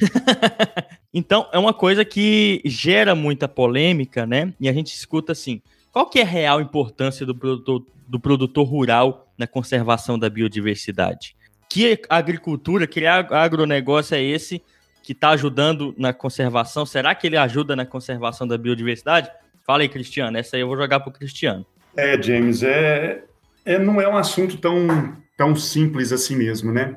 [1.16, 4.52] Então, é uma coisa que gera muita polêmica, né?
[4.58, 8.66] E a gente escuta assim: qual que é a real importância do produtor, do produtor
[8.66, 11.36] rural na conservação da biodiversidade?
[11.70, 14.60] Que agricultura, que agronegócio é esse
[15.04, 16.84] que está ajudando na conservação?
[16.84, 19.30] Será que ele ajuda na conservação da biodiversidade?
[19.64, 20.36] Fala aí, Cristiano.
[20.36, 21.64] Essa aí eu vou jogar para o Cristiano.
[21.96, 23.22] É, James, é,
[23.64, 26.96] é, não é um assunto tão, tão simples assim mesmo, né?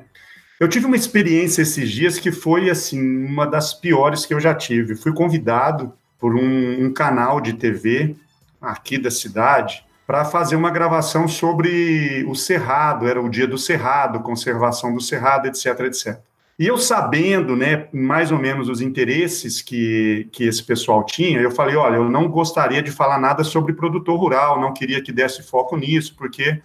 [0.60, 4.52] Eu tive uma experiência esses dias que foi assim uma das piores que eu já
[4.52, 4.96] tive.
[4.96, 8.16] Fui convidado por um, um canal de TV
[8.60, 13.06] aqui da cidade para fazer uma gravação sobre o cerrado.
[13.06, 16.18] Era o dia do cerrado, conservação do cerrado, etc, etc.
[16.58, 21.52] E eu sabendo, né, mais ou menos os interesses que, que esse pessoal tinha, eu
[21.52, 25.40] falei, olha, eu não gostaria de falar nada sobre produtor rural, não queria que desse
[25.40, 26.60] foco nisso, porque,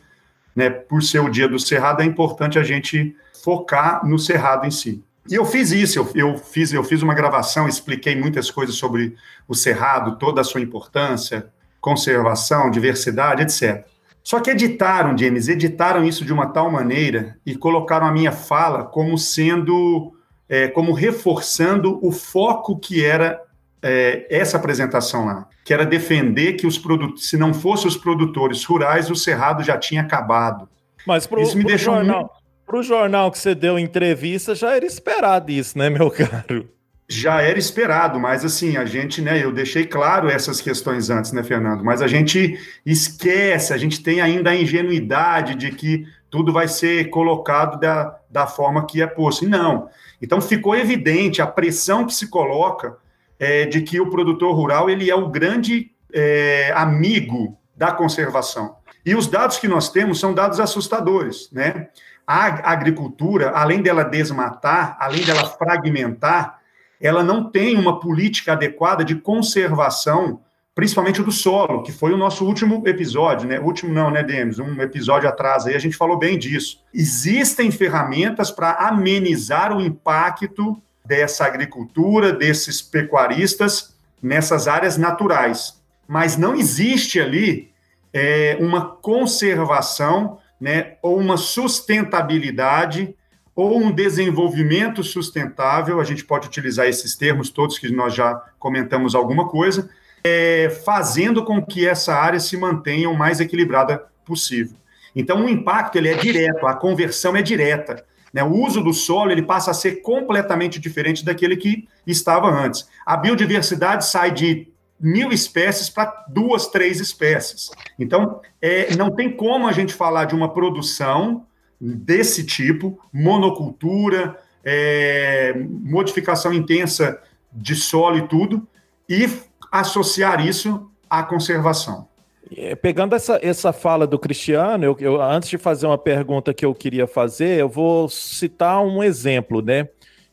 [0.56, 4.72] né, por ser o dia do cerrado, é importante a gente focar no cerrado em
[4.72, 5.04] si.
[5.30, 9.16] E eu fiz isso, eu, eu, fiz, eu fiz uma gravação, expliquei muitas coisas sobre
[9.48, 11.48] o cerrado, toda a sua importância,
[11.80, 13.86] conservação, diversidade, etc.
[14.24, 18.86] Só que editaram, James, editaram isso de uma tal maneira e colocaram a minha fala
[18.86, 20.14] como sendo,
[20.48, 23.42] é, como reforçando o foco que era
[23.82, 28.64] é, essa apresentação lá, que era defender que os produtos, se não fossem os produtores
[28.64, 30.70] rurais, o cerrado já tinha acabado.
[31.06, 32.43] Mas pro, isso me deixou jornal, muito...
[32.65, 36.69] Para o jornal que você deu entrevista, já era esperado isso, né, meu caro?
[37.10, 41.43] Já era esperado, mas assim, a gente, né, eu deixei claro essas questões antes, né,
[41.43, 41.84] Fernando?
[41.84, 47.10] Mas a gente esquece, a gente tem ainda a ingenuidade de que tudo vai ser
[47.10, 49.47] colocado da, da forma que é posto.
[49.47, 49.89] Não.
[50.21, 52.97] Então ficou evidente a pressão que se coloca
[53.38, 58.78] é, de que o produtor rural ele é o grande é, amigo da conservação.
[59.06, 61.89] E os dados que nós temos são dados assustadores, né?
[62.26, 66.60] A agricultura, além dela desmatar, além dela fragmentar,
[67.02, 70.40] ela não tem uma política adequada de conservação,
[70.74, 73.60] principalmente do solo, que foi o nosso último episódio, né?
[73.60, 74.58] Último não, né, Demis?
[74.58, 76.82] Um episódio atrás aí a gente falou bem disso.
[76.94, 85.78] Existem ferramentas para amenizar o impacto dessa agricultura, desses pecuaristas nessas áreas naturais.
[86.08, 87.70] Mas não existe ali
[88.14, 93.16] é, uma conservação, né, ou uma sustentabilidade,
[93.56, 99.13] ou um desenvolvimento sustentável, a gente pode utilizar esses termos todos que nós já comentamos
[99.13, 99.89] alguma coisa,
[100.24, 104.78] é, fazendo com que essa área se mantenha o mais equilibrada possível.
[105.16, 108.04] Então, o impacto ele é direto, a conversão é direta.
[108.34, 108.44] Né?
[108.44, 112.88] O uso do solo ele passa a ser completamente diferente daquele que estava antes.
[113.06, 114.73] A biodiversidade sai de
[115.04, 117.70] mil espécies para duas, três espécies.
[118.00, 121.46] Então, é, não tem como a gente falar de uma produção
[121.80, 128.66] desse tipo, monocultura, é, modificação intensa de solo e tudo,
[129.10, 129.28] e
[129.70, 132.08] associar isso à conservação.
[132.56, 136.66] É, pegando essa, essa fala do Cristiano, eu, eu, antes de fazer uma pergunta que
[136.66, 139.89] eu queria fazer, eu vou citar um exemplo, né?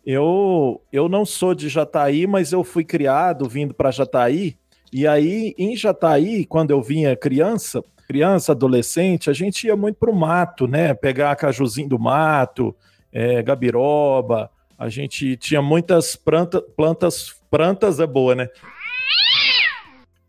[0.06, 4.56] Eu, eu não sou de Jataí, mas eu fui criado vindo para Jataí,
[4.92, 10.10] e aí em Jataí, quando eu vinha criança, criança, adolescente, a gente ia muito para
[10.10, 10.94] o mato, né?
[10.94, 12.74] Pegar cajuzinho do mato,
[13.12, 18.48] é, gabiroba, a gente tinha muitas planta, plantas, plantas é boa, né?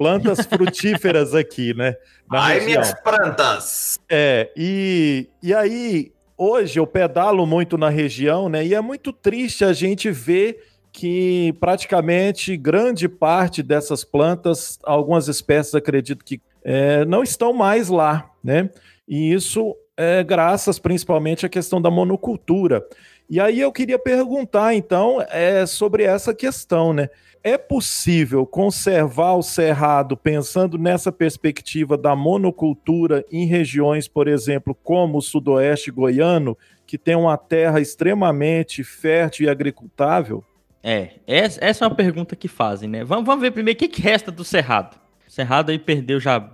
[0.02, 1.96] plantas frutíferas aqui, né?
[2.32, 2.66] Ai, região.
[2.66, 4.00] minhas plantas!
[4.10, 8.66] É, e, e aí, hoje eu pedalo muito na região, né?
[8.66, 15.74] E é muito triste a gente ver que praticamente grande parte dessas plantas, algumas espécies
[15.76, 18.70] acredito que é, não estão mais lá, né?
[19.08, 22.86] E isso é graças principalmente à questão da monocultura.
[23.30, 27.10] E aí eu queria perguntar, então, é, sobre essa questão, né?
[27.44, 35.18] é possível conservar o cerrado pensando nessa perspectiva da monocultura em regiões, por exemplo, como
[35.18, 40.44] o sudoeste goiano, que tem uma terra extremamente fértil e agricultável?
[40.84, 43.04] É, essa é uma pergunta que fazem, né?
[43.04, 45.00] Vamos, vamos ver primeiro o que, que resta do cerrado.
[45.28, 46.52] O cerrado aí perdeu já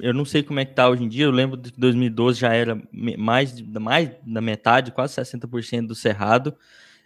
[0.00, 2.52] eu não sei como é que tá hoje em dia, eu lembro de 2012 já
[2.52, 6.54] era mais, mais da metade, quase 60% do cerrado,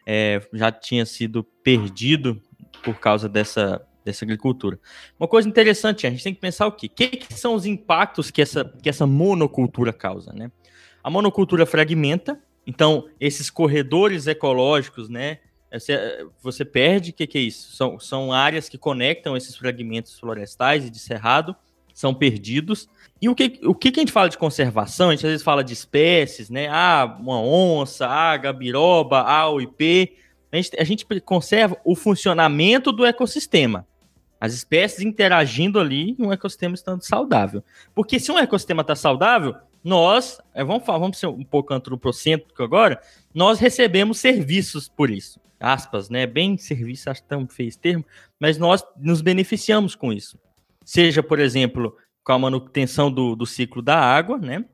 [0.06, 2.40] é, já tinha sido perdido
[2.82, 4.78] por causa dessa, dessa agricultura.
[5.18, 6.86] Uma coisa interessante, a gente tem que pensar o quê?
[6.86, 10.50] O que, que são os impactos que essa, que essa monocultura causa, né?
[11.02, 15.38] A monocultura fragmenta, então esses corredores ecológicos, né?
[15.72, 17.76] Você, você perde, o que, que é isso?
[17.76, 21.54] São, são áreas que conectam esses fragmentos florestais e de cerrado,
[21.94, 22.88] são perdidos.
[23.20, 25.08] E o que, o que, que a gente fala de conservação?
[25.08, 26.68] A gente às vezes fala de espécies, né?
[26.68, 33.86] Ah, uma onça, ah, gabiroba, ah, a gente, a gente conserva o funcionamento do ecossistema.
[34.40, 37.62] As espécies interagindo ali e um ecossistema estando saudável.
[37.94, 39.54] Porque se um ecossistema está saudável,
[39.84, 43.00] nós, é, vamos, falar, vamos ser um pouco antropocêntrico agora,
[43.34, 45.38] nós recebemos serviços por isso.
[45.60, 46.26] Aspas, né?
[46.26, 48.04] Bem serviço, acho tão esse termo,
[48.38, 50.38] mas nós nos beneficiamos com isso.
[50.84, 51.94] Seja, por exemplo,
[52.24, 54.64] com a manutenção do, do ciclo da água, né?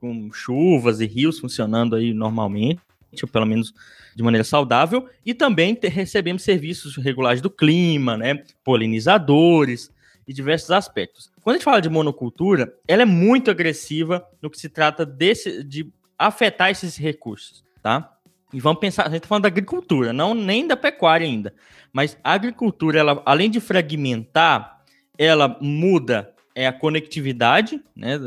[0.00, 2.80] Com chuvas e rios funcionando aí normalmente,
[3.22, 3.72] ou pelo menos
[4.14, 9.90] de maneira saudável, e também recebemos serviços regulares do clima, né, polinizadores
[10.26, 11.30] e diversos aspectos.
[11.42, 15.62] Quando a gente fala de monocultura, ela é muito agressiva no que se trata desse,
[15.64, 18.11] de afetar esses recursos, tá?
[18.52, 21.54] E vamos pensar, a gente está falando da agricultura, não nem da pecuária ainda,
[21.92, 24.82] mas a agricultura, ela, além de fragmentar,
[25.16, 28.18] ela muda é a conectividade, né?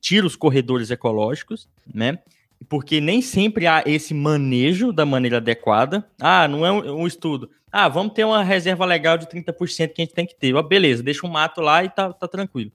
[0.00, 2.20] Tira os corredores ecológicos, né?
[2.68, 6.06] porque nem sempre há esse manejo da maneira adequada.
[6.20, 7.50] Ah, não é um, um, estudo.
[7.70, 10.56] Ah, vamos ter uma reserva legal de 30% que a gente tem que ter.
[10.56, 12.72] Ah, beleza, deixa um mato lá e tá, tá tranquilo.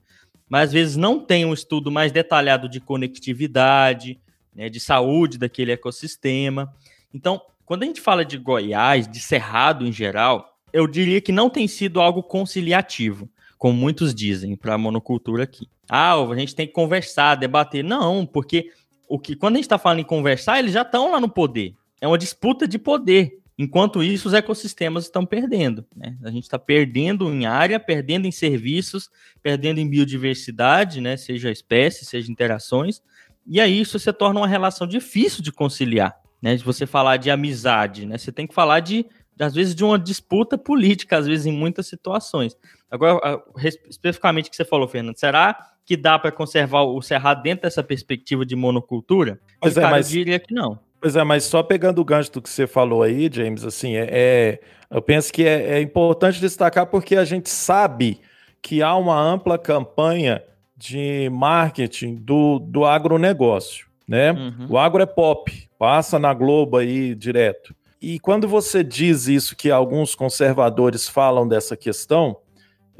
[0.48, 4.18] Mas às vezes não tem um estudo mais detalhado de conectividade,
[4.54, 6.72] né, de saúde daquele ecossistema.
[7.12, 11.50] Então, quando a gente fala de Goiás, de Cerrado em geral, eu diria que não
[11.50, 15.68] tem sido algo conciliativo, como muitos dizem para a monocultura aqui.
[15.88, 17.82] Ah, a gente tem que conversar, debater.
[17.82, 18.70] Não, porque
[19.08, 21.74] o que quando a gente está falando em conversar, eles já estão lá no poder.
[22.00, 23.40] É uma disputa de poder.
[23.58, 25.84] Enquanto isso, os ecossistemas estão perdendo.
[25.94, 26.16] Né?
[26.24, 29.10] A gente está perdendo em área, perdendo em serviços,
[29.42, 31.16] perdendo em biodiversidade, né?
[31.16, 33.02] seja espécie, seja interações.
[33.46, 36.19] E aí isso se torna uma relação difícil de conciliar.
[36.40, 36.56] Né?
[36.56, 38.16] De você falar de amizade, né?
[38.16, 39.04] Você tem que falar de,
[39.38, 42.56] às vezes, de uma disputa política, às vezes, em muitas situações.
[42.90, 43.42] Agora,
[43.88, 47.82] especificamente o que você falou, Fernando, será que dá para conservar o cerrado dentro dessa
[47.82, 49.40] perspectiva de monocultura?
[49.60, 50.06] Pois é, mas...
[50.06, 50.78] eu diria que não.
[51.00, 54.08] Pois é, mas só pegando o gancho do que você falou aí, James, assim, é,
[54.10, 54.60] é
[54.90, 58.20] eu penso que é, é, importante destacar porque a gente sabe
[58.60, 60.42] que há uma ampla campanha
[60.76, 64.32] de marketing do, do agronegócio, né?
[64.32, 64.66] Uhum.
[64.68, 67.74] O agro é pop, passa na Globo aí direto.
[68.02, 72.36] E quando você diz isso, que alguns conservadores falam dessa questão,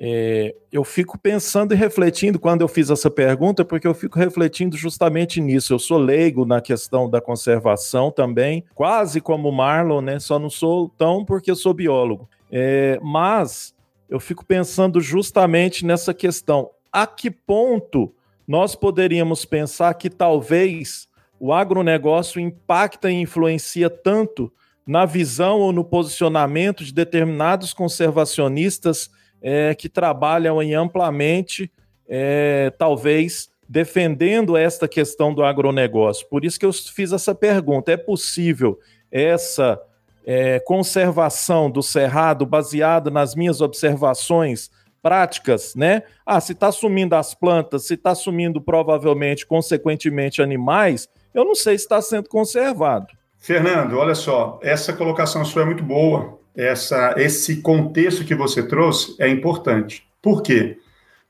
[0.02, 4.74] É, eu fico pensando e refletindo quando eu fiz essa pergunta, porque eu fico refletindo
[4.74, 5.74] justamente nisso.
[5.74, 10.18] Eu sou leigo na questão da conservação também, quase como o Marlon, né?
[10.18, 12.26] Só não sou tão porque eu sou biólogo.
[12.50, 13.74] É, mas
[14.08, 16.70] eu fico pensando justamente nessa questão.
[16.90, 18.11] A que ponto
[18.51, 21.07] nós poderíamos pensar que talvez
[21.38, 24.53] o agronegócio impacta e influencia tanto
[24.84, 29.09] na visão ou no posicionamento de determinados conservacionistas
[29.40, 31.70] é, que trabalham em amplamente,
[32.09, 36.26] é, talvez, defendendo esta questão do agronegócio.
[36.28, 38.80] Por isso que eu fiz essa pergunta: é possível
[39.12, 39.80] essa
[40.26, 44.72] é, conservação do cerrado baseada nas minhas observações
[45.03, 46.03] práticas, né?
[46.24, 51.78] Ah, se está sumindo as plantas, se está sumindo provavelmente, consequentemente, animais, eu não sei
[51.78, 53.07] se está sendo conservado.
[53.38, 59.14] Fernando, olha só, essa colocação sua é muito boa essa, esse contexto que você trouxe
[59.18, 60.07] é importante.
[60.20, 60.78] Por quê?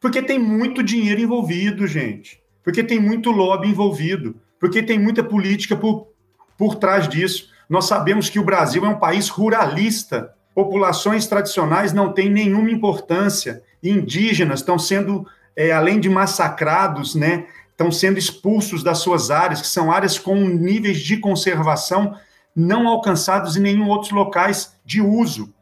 [0.00, 2.40] Porque tem muito dinheiro envolvido, gente.
[2.62, 4.36] Porque tem muito lobby envolvido.
[4.58, 6.08] Porque tem muita política por,
[6.56, 7.50] por trás disso.
[7.68, 10.34] Nós sabemos que o Brasil é um país ruralista.
[10.54, 13.62] Populações tradicionais não têm nenhuma importância.
[13.82, 15.26] Indígenas estão sendo,
[15.56, 20.34] é, além de massacrados, né, estão sendo expulsos das suas áreas, que são áreas com
[20.36, 22.14] níveis de conservação
[22.54, 25.52] não alcançados em nenhum outros locais de uso.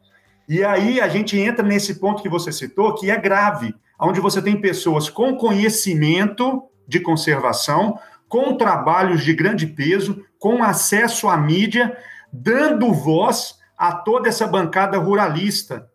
[0.47, 4.41] E aí a gente entra nesse ponto que você citou, que é grave, onde você
[4.41, 11.95] tem pessoas com conhecimento de conservação, com trabalhos de grande peso, com acesso à mídia,
[12.33, 15.89] dando voz a toda essa bancada ruralista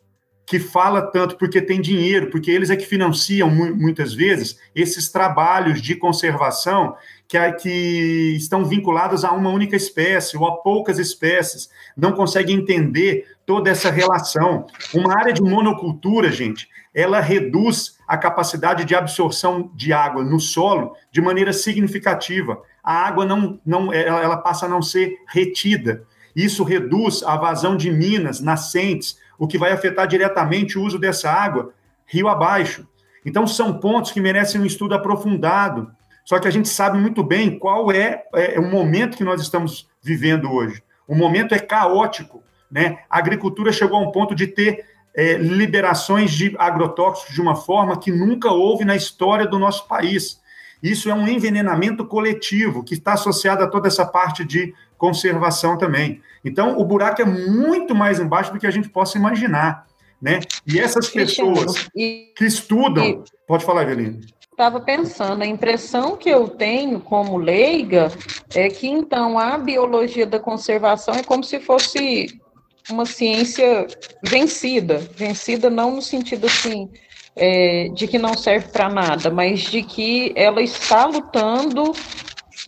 [0.46, 5.80] que fala tanto porque tem dinheiro, porque eles é que financiam muitas vezes esses trabalhos
[5.80, 6.96] de conservação
[7.28, 13.26] que, que estão vinculados a uma única espécie ou a poucas espécies, não conseguem entender
[13.46, 14.66] toda essa relação.
[14.94, 20.94] Uma área de monocultura, gente, ela reduz a capacidade de absorção de água no solo
[21.10, 22.62] de maneira significativa.
[22.82, 26.06] A água não, não ela passa a não ser retida.
[26.34, 31.30] Isso reduz a vazão de minas, nascentes, o que vai afetar diretamente o uso dessa
[31.30, 31.72] água
[32.06, 32.86] rio abaixo.
[33.24, 35.90] Então, são pontos que merecem um estudo aprofundado.
[36.24, 39.40] Só que a gente sabe muito bem qual é, é, é o momento que nós
[39.40, 40.82] estamos vivendo hoje.
[41.06, 42.42] O momento é caótico.
[42.70, 42.98] Né?
[43.08, 47.98] A agricultura chegou a um ponto de ter é, liberações de agrotóxicos de uma forma
[47.98, 50.40] que nunca houve na história do nosso país.
[50.84, 56.20] Isso é um envenenamento coletivo que está associado a toda essa parte de conservação também.
[56.44, 59.86] Então, o buraco é muito mais embaixo do que a gente possa imaginar.
[60.20, 60.40] Né?
[60.66, 63.24] E essas pessoas que estudam.
[63.46, 64.20] Pode falar, Evelina
[64.54, 68.08] estava pensando, a impressão que eu tenho como leiga
[68.54, 72.40] é que então a biologia da conservação é como se fosse
[72.88, 73.84] uma ciência
[74.22, 76.88] vencida, vencida não no sentido assim
[77.36, 81.92] é, de que não serve para nada, mas de que ela está lutando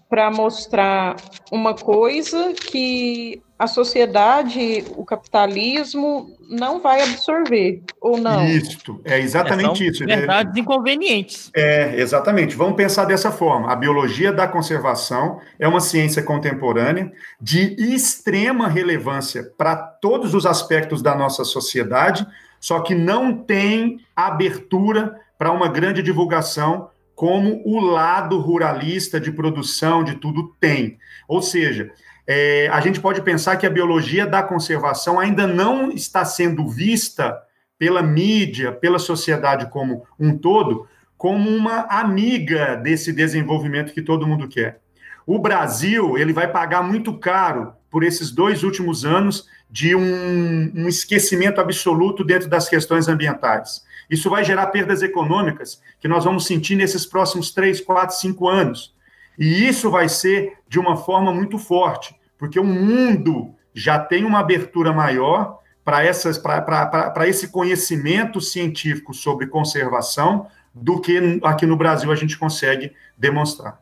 [0.09, 1.17] para mostrar
[1.51, 8.47] uma coisa que a sociedade, o capitalismo não vai absorver, ou não?
[8.47, 10.05] Isso, é exatamente é, isso.
[10.05, 11.51] Verdades é, inconvenientes.
[11.57, 12.55] É, exatamente.
[12.55, 13.73] Vamos pensar dessa forma.
[13.73, 17.11] A biologia da conservação é uma ciência contemporânea
[17.41, 22.27] de extrema relevância para todos os aspectos da nossa sociedade,
[22.61, 30.05] só que não tem abertura para uma grande divulgação como o lado ruralista de produção
[30.05, 30.99] de tudo tem.
[31.27, 31.91] Ou seja,
[32.27, 37.41] é, a gente pode pensar que a biologia da conservação ainda não está sendo vista
[37.79, 40.87] pela mídia, pela sociedade como um todo,
[41.17, 44.81] como uma amiga desse desenvolvimento que todo mundo quer.
[45.27, 50.89] O Brasil ele vai pagar muito caro por esses dois últimos anos de um, um
[50.89, 53.85] esquecimento absoluto dentro das questões ambientais.
[54.09, 58.95] Isso vai gerar perdas econômicas que nós vamos sentir nesses próximos três, quatro, cinco anos.
[59.39, 64.39] E isso vai ser de uma forma muito forte, porque o mundo já tem uma
[64.39, 72.39] abertura maior para esse conhecimento científico sobre conservação do que aqui no Brasil a gente
[72.39, 73.81] consegue demonstrar.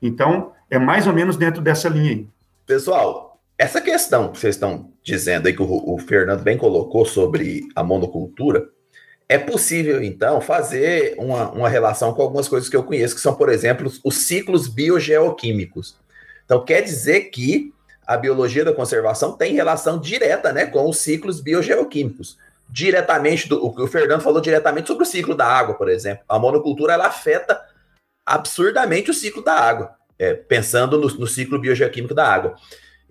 [0.00, 2.28] Então, é mais ou menos dentro dessa linha aí.
[2.66, 7.68] Pessoal, essa questão que vocês estão dizendo aí, que o, o Fernando bem colocou sobre
[7.76, 8.66] a monocultura,
[9.28, 13.34] é possível, então, fazer uma, uma relação com algumas coisas que eu conheço, que são,
[13.34, 15.96] por exemplo, os ciclos biogeoquímicos.
[16.44, 17.72] Então, quer dizer que
[18.06, 22.38] a biologia da conservação tem relação direta né, com os ciclos biogeoquímicos.
[22.68, 26.24] Diretamente, do, o que o Fernando falou diretamente sobre o ciclo da água, por exemplo.
[26.28, 27.60] A monocultura ela afeta
[28.26, 32.56] absurdamente o ciclo da água, é, pensando no, no ciclo biogeoquímico da água.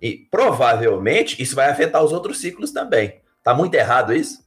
[0.04, 3.22] E provavelmente isso vai afetar os outros ciclos também.
[3.42, 4.44] Tá muito errado isso?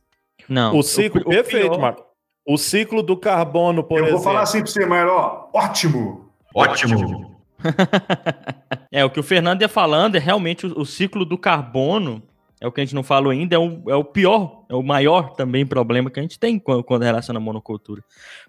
[0.47, 0.77] Não.
[0.77, 2.05] O ciclo, o, perfeito, pior, Marco.
[2.45, 4.21] O ciclo do carbono, por eu exemplo.
[4.21, 5.49] vou falar assim para você, Marlon.
[5.51, 6.29] Ótimo!
[6.53, 7.41] Ótimo.
[8.91, 12.21] é, o que o Fernando ia falando é realmente o, o, ciclo do carbono,
[12.61, 14.83] é o que a gente não falou ainda, é o, é o pior, é o
[14.83, 18.03] maior também problema que a gente tem quando, quando relaciona a monocultura.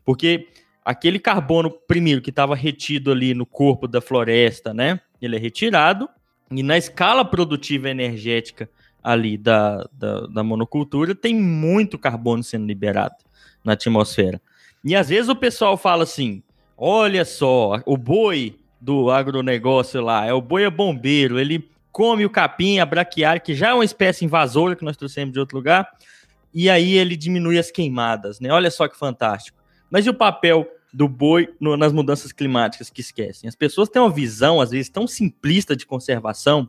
[0.04, 0.46] Porque
[0.84, 5.00] aquele carbono, primeiro, que estava retido ali no corpo da floresta, né?
[5.22, 6.06] Ele é retirado,
[6.50, 8.68] e na escala produtiva energética
[9.02, 13.16] ali da, da, da monocultura, tem muito carbono sendo liberado
[13.64, 14.40] na atmosfera.
[14.84, 16.42] E às vezes o pessoal fala assim:
[16.76, 22.30] olha só, o boi do agronegócio lá, é o boi é bombeiro, ele come o
[22.30, 25.88] capim, a braquiária, que já é uma espécie invasora que nós trouxemos de outro lugar,
[26.54, 28.50] e aí ele diminui as queimadas, né?
[28.52, 29.58] Olha só que fantástico.
[29.90, 30.68] Mas e o papel
[30.98, 33.48] do boi no, nas mudanças climáticas que esquecem?
[33.48, 36.68] As pessoas têm uma visão, às vezes, tão simplista de conservação,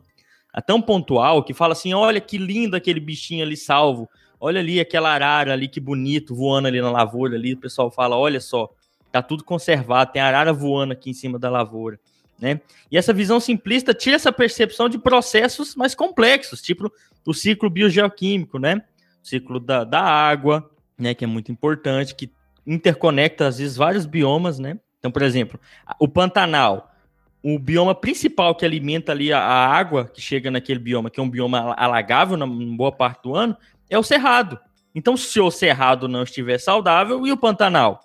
[0.66, 4.08] tão pontual, que fala assim: olha que lindo aquele bichinho ali salvo,
[4.38, 7.54] olha ali aquela arara ali, que bonito, voando ali na lavoura ali.
[7.54, 8.70] O pessoal fala: olha só,
[9.12, 11.98] Tá tudo conservado, tem arara voando aqui em cima da lavoura,
[12.38, 12.60] né?
[12.90, 16.92] E essa visão simplista tira essa percepção de processos mais complexos, tipo
[17.26, 18.76] o ciclo biogeoquímico, né?
[19.22, 21.12] O ciclo da, da água, né?
[21.12, 22.30] Que é muito importante, que
[22.66, 24.78] interconecta às vezes vários biomas, né?
[24.98, 25.58] Então, por exemplo,
[25.98, 26.92] o Pantanal,
[27.42, 31.30] o bioma principal que alimenta ali a, água que chega naquele bioma, que é um
[31.30, 33.56] bioma alagável na boa parte do ano,
[33.88, 34.58] é o Cerrado.
[34.94, 38.00] Então, se o Cerrado não estiver saudável, e o Pantanal?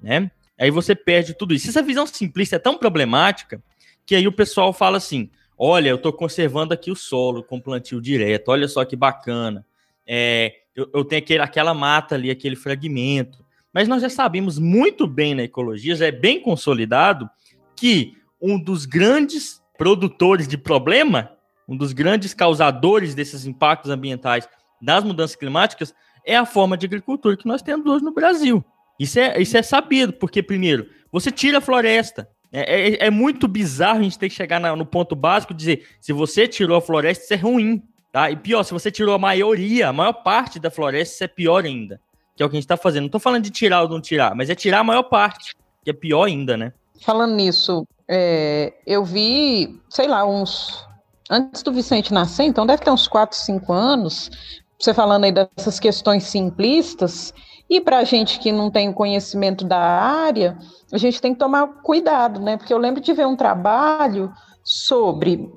[0.00, 0.30] Né?
[0.58, 1.68] Aí você perde tudo isso.
[1.68, 3.60] Essa visão simplista é tão problemática
[4.04, 8.00] que aí o pessoal fala assim: olha, eu estou conservando aqui o solo com plantio
[8.00, 9.66] direto, olha só que bacana.
[10.06, 13.44] É, eu, eu, tenho aquele, aquela mata ali, aquele fragmento.
[13.76, 17.28] Mas nós já sabemos muito bem na ecologia, já é bem consolidado,
[17.76, 21.30] que um dos grandes produtores de problema,
[21.68, 24.48] um dos grandes causadores desses impactos ambientais
[24.80, 28.64] das mudanças climáticas, é a forma de agricultura que nós temos hoje no Brasil.
[28.98, 32.26] Isso é, isso é sabido, porque, primeiro, você tira a floresta.
[32.50, 35.56] É, é, é muito bizarro a gente ter que chegar na, no ponto básico e
[35.56, 37.82] dizer: se você tirou a floresta, isso é ruim.
[38.10, 38.30] Tá?
[38.30, 41.62] E pior, se você tirou a maioria, a maior parte da floresta, isso é pior
[41.62, 42.00] ainda.
[42.36, 43.02] Que é o que a gente está fazendo.
[43.02, 45.90] Não estou falando de tirar ou não tirar, mas é tirar a maior parte, que
[45.90, 46.72] é pior ainda, né?
[47.00, 50.84] Falando nisso, é, eu vi, sei lá, uns.
[51.28, 54.30] Antes do Vicente nascer, então deve ter uns 4, 5 anos,
[54.78, 57.34] você falando aí dessas questões simplistas,
[57.68, 60.56] e para a gente que não tem conhecimento da área,
[60.92, 62.56] a gente tem que tomar cuidado, né?
[62.56, 64.32] Porque eu lembro de ver um trabalho
[64.62, 65.52] sobre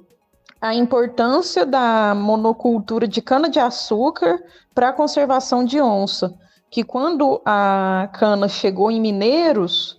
[0.60, 6.36] a importância da monocultura de cana-de-açúcar para a conservação de onça.
[6.70, 9.98] Que quando a cana chegou em Mineiros,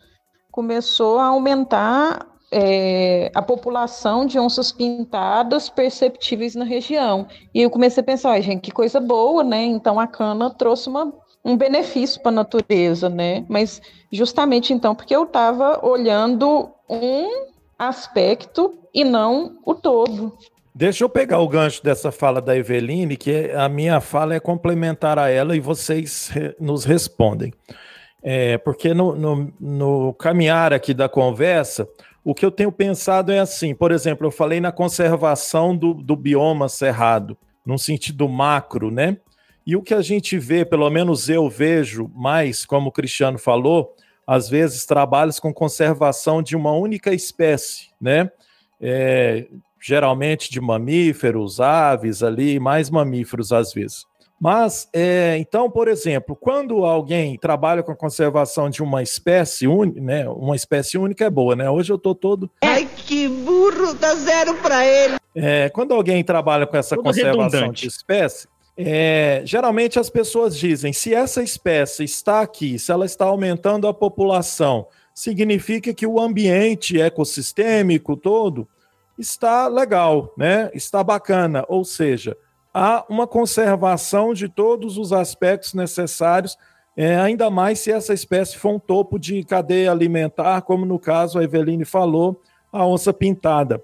[0.50, 7.26] começou a aumentar é, a população de onças pintadas perceptíveis na região.
[7.54, 9.64] E eu comecei a pensar, gente, que coisa boa, né?
[9.64, 11.12] Então a cana trouxe uma
[11.44, 13.44] um benefício para a natureza, né?
[13.48, 13.80] Mas
[14.12, 17.46] justamente então porque eu estava olhando um
[17.78, 20.36] aspecto e não o todo.
[20.80, 25.18] Deixa eu pegar o gancho dessa fala da Eveline, que a minha fala é complementar
[25.18, 27.52] a ela e vocês nos respondem.
[28.22, 31.86] É, porque no, no, no caminhar aqui da conversa,
[32.24, 36.16] o que eu tenho pensado é assim, por exemplo, eu falei na conservação do, do
[36.16, 39.18] bioma cerrado, num sentido macro, né?
[39.66, 43.94] E o que a gente vê, pelo menos eu vejo mais, como o Cristiano falou,
[44.26, 48.30] às vezes trabalhos com conservação de uma única espécie, né?
[48.80, 49.46] É,
[49.80, 54.04] geralmente de mamíferos, aves ali, mais mamíferos às vezes.
[54.40, 60.00] Mas, é, então, por exemplo, quando alguém trabalha com a conservação de uma espécie única,
[60.00, 61.68] né, uma espécie única é boa, né?
[61.68, 62.50] Hoje eu tô todo.
[62.62, 65.16] Ai, que burro, dá zero para ele.
[65.34, 67.82] É, quando alguém trabalha com essa todo conservação redundante.
[67.82, 73.26] de espécie, é, geralmente as pessoas dizem: se essa espécie está aqui, se ela está
[73.26, 78.66] aumentando a população, significa que o ambiente ecossistêmico todo
[79.20, 80.70] está legal, né?
[80.74, 82.36] Está bacana, ou seja,
[82.72, 86.56] há uma conservação de todos os aspectos necessários,
[86.96, 91.38] é, ainda mais se essa espécie for um topo de cadeia alimentar, como no caso
[91.38, 92.40] a Eveline falou,
[92.72, 93.82] a onça pintada.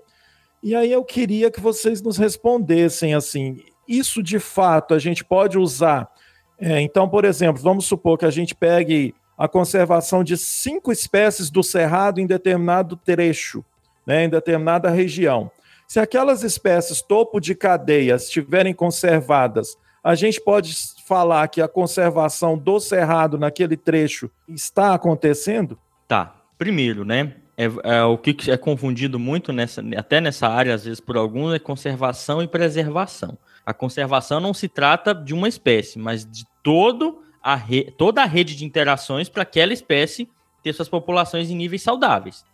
[0.63, 5.59] E aí eu queria que vocês nos respondessem assim, isso de fato a gente pode
[5.59, 6.11] usar.
[6.59, 11.51] É, então, por exemplo, vamos supor que a gente pegue a conservação de cinco espécies
[11.51, 13.65] do cerrado em determinado trecho,
[14.07, 15.51] né, em determinada região.
[15.87, 20.75] Se aquelas espécies topo de cadeia estiverem conservadas, a gente pode
[21.07, 25.79] falar que a conservação do cerrado naquele trecho está acontecendo?
[26.07, 26.35] Tá.
[26.57, 27.35] Primeiro, né?
[27.57, 31.55] É, é, o que é confundido muito nessa, até nessa área, às vezes por alguns,
[31.55, 33.37] é conservação e preservação.
[33.65, 37.93] A conservação não se trata de uma espécie, mas de todo a re...
[37.97, 40.29] toda a rede de interações para aquela espécie
[40.63, 42.45] ter suas populações em níveis saudáveis.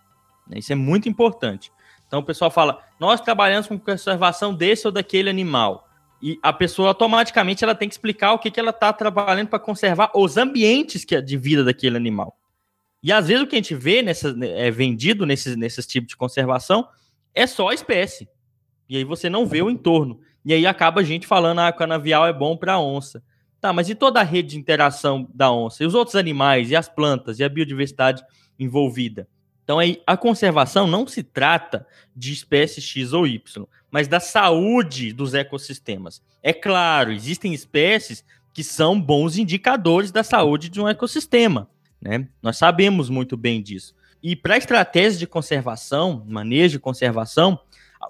[0.53, 0.59] Né?
[0.59, 1.73] Isso é muito importante.
[2.07, 5.89] Então o pessoal fala, nós trabalhamos com conservação desse ou daquele animal.
[6.21, 9.59] E a pessoa automaticamente ela tem que explicar o que, que ela está trabalhando para
[9.59, 12.39] conservar os ambientes que é de vida daquele animal.
[13.03, 16.17] E às vezes o que a gente vê nessa, é vendido nesses, nesses tipos de
[16.17, 16.87] conservação
[17.35, 18.29] é só a espécie.
[18.89, 20.21] E aí você não vê o entorno.
[20.45, 23.23] E aí acaba a gente falando, ah, canavial é bom para onça.
[23.61, 25.83] Tá, mas e toda a rede de interação da onça?
[25.83, 28.23] E os outros animais, e as plantas, e a biodiversidade
[28.59, 29.29] envolvida?
[29.65, 35.13] Então, aí, a conservação não se trata de espécie X ou Y, mas da saúde
[35.13, 36.23] dos ecossistemas.
[36.43, 41.69] É claro, existem espécies que são bons indicadores da saúde de um ecossistema.
[42.01, 42.29] Né?
[42.43, 43.95] Nós sabemos muito bem disso.
[44.23, 47.59] E para estratégias de conservação, manejo de conservação,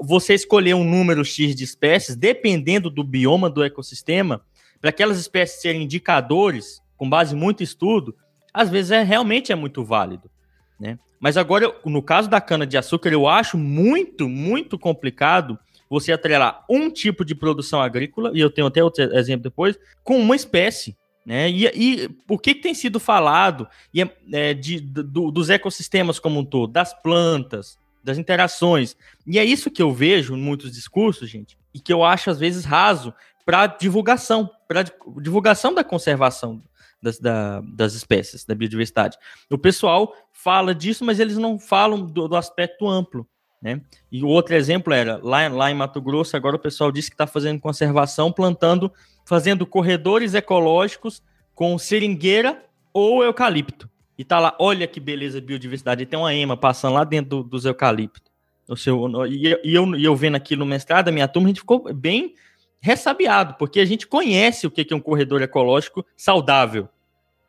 [0.01, 4.43] você escolher um número X de espécies, dependendo do bioma do ecossistema,
[4.81, 8.17] para aquelas espécies serem indicadores, com base em muito estudo,
[8.53, 10.31] às vezes é realmente é muito válido.
[10.79, 10.99] Né?
[11.23, 15.57] Mas agora, no caso da cana-de-açúcar, eu acho muito, muito complicado
[15.89, 20.19] você atrelar um tipo de produção agrícola, e eu tenho até outro exemplo depois, com
[20.19, 20.97] uma espécie.
[21.25, 21.49] Né?
[21.49, 26.19] E, e o que, que, tem sido falado e é, é, de, do, dos ecossistemas
[26.19, 28.97] como um todo, das plantas, das interações.
[29.25, 32.39] E é isso que eu vejo em muitos discursos, gente, e que eu acho às
[32.41, 33.15] vezes raso
[33.47, 34.85] para divulgação, para
[35.21, 36.61] divulgação da conservação
[37.03, 39.19] das, da, das espécies, da biodiversidade.
[39.51, 43.27] O pessoal fala disso, mas eles não falam do, do aspecto amplo.
[43.61, 43.81] Né?
[44.11, 47.15] E o outro exemplo era, lá, lá em Mato Grosso, agora o pessoal disse que
[47.15, 48.93] está fazendo conservação, plantando,
[49.25, 51.23] fazendo corredores ecológicos
[51.55, 53.89] com seringueira ou eucalipto.
[54.19, 56.03] E tá lá, olha que beleza biodiversidade.
[56.03, 58.31] E tem uma ema passando lá dentro do, dos eucaliptos.
[58.69, 61.61] O seu, e, eu, e eu vendo aqui no mestrado, a minha turma, a gente
[61.61, 62.35] ficou bem
[62.81, 66.89] ressabiado, porque a gente conhece o que é um corredor ecológico saudável.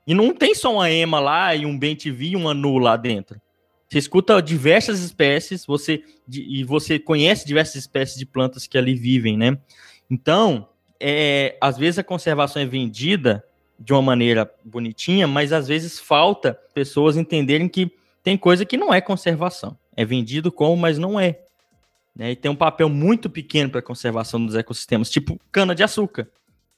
[0.05, 2.97] E não tem só uma ema lá e um bem TV e um anu lá
[2.97, 3.41] dentro.
[3.87, 9.37] Você escuta diversas espécies, você e você conhece diversas espécies de plantas que ali vivem,
[9.37, 9.57] né?
[10.09, 10.67] Então,
[10.99, 13.43] é, às vezes a conservação é vendida
[13.79, 17.91] de uma maneira bonitinha, mas às vezes falta pessoas entenderem que
[18.23, 19.77] tem coisa que não é conservação.
[19.95, 21.41] É vendido como, mas não é.
[22.15, 22.31] Né?
[22.31, 26.27] E tem um papel muito pequeno para a conservação dos ecossistemas, tipo cana-de-açúcar,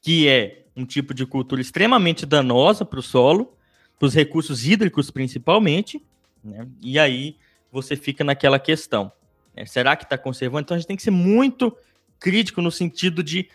[0.06, 3.58] que é um tipo de cultura extremamente danosa para o solo,
[3.98, 6.00] para os recursos hídricos principalmente,
[6.44, 6.68] né?
[6.80, 7.38] e aí
[7.72, 9.12] você fica naquela questão.
[9.56, 9.66] Né?
[9.66, 10.62] Será que está conservando?
[10.62, 11.76] Então a gente tem que ser muito
[12.20, 13.50] crítico no sentido de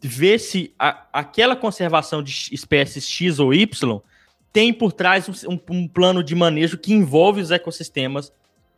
[0.00, 4.00] ver se a, aquela conservação de espécies X ou Y
[4.52, 8.32] tem por trás um, um, plano de manejo que envolve os ecossistemas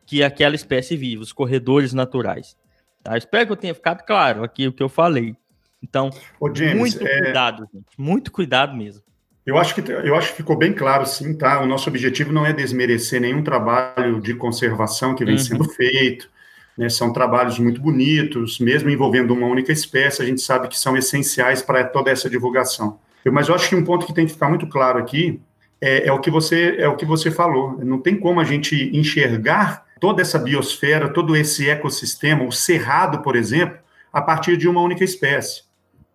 [0.06, 2.56] que aquela espécie vive, os corredores naturais.
[3.02, 3.18] Tá?
[3.18, 5.36] Espero que eu tenha ficado claro aqui o que eu falei.
[5.82, 6.10] Então,
[6.54, 7.22] James, muito é...
[7.22, 7.86] cuidado, gente.
[7.96, 9.02] Muito cuidado mesmo.
[9.46, 11.62] Eu acho, que, eu acho que ficou bem claro, sim, tá?
[11.62, 15.40] O nosso objetivo não é desmerecer nenhum trabalho de conservação que vem uhum.
[15.40, 16.28] sendo feito.
[16.76, 16.90] Né?
[16.90, 21.62] São trabalhos muito bonitos, mesmo envolvendo uma única espécie, a gente sabe que são essenciais
[21.62, 23.00] para toda essa divulgação.
[23.24, 25.40] Mas eu acho que um ponto que tem que ficar muito claro aqui
[25.80, 27.78] é, é, o que você é o que você falou.
[27.84, 33.34] Não tem como a gente enxergar toda essa biosfera, todo esse ecossistema, o cerrado, por
[33.34, 33.78] exemplo,
[34.12, 35.67] a partir de uma única espécie.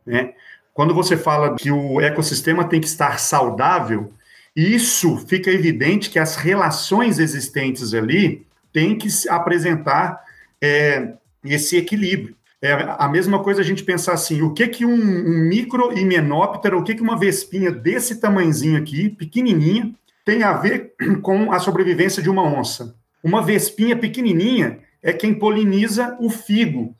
[0.05, 0.33] Né?
[0.73, 4.11] Quando você fala que o ecossistema tem que estar saudável,
[4.55, 10.19] isso fica evidente que as relações existentes ali têm que apresentar
[10.61, 12.35] é, esse equilíbrio.
[12.61, 16.83] É a mesma coisa a gente pensar assim, o que que um, um micro o
[16.83, 19.93] que que uma vespinha desse tamanhozinho aqui, pequenininha,
[20.23, 22.95] tem a ver com a sobrevivência de uma onça?
[23.21, 26.95] Uma vespinha pequenininha é quem poliniza o figo,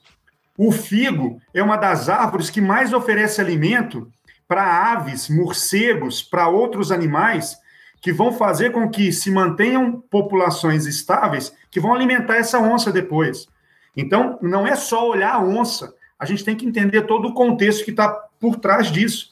[0.58, 4.12] o figo é uma das árvores que mais oferece alimento
[4.48, 7.58] para aves, morcegos, para outros animais
[8.02, 13.48] que vão fazer com que se mantenham populações estáveis que vão alimentar essa onça depois.
[13.96, 17.84] Então, não é só olhar a onça, a gente tem que entender todo o contexto
[17.84, 19.32] que está por trás disso.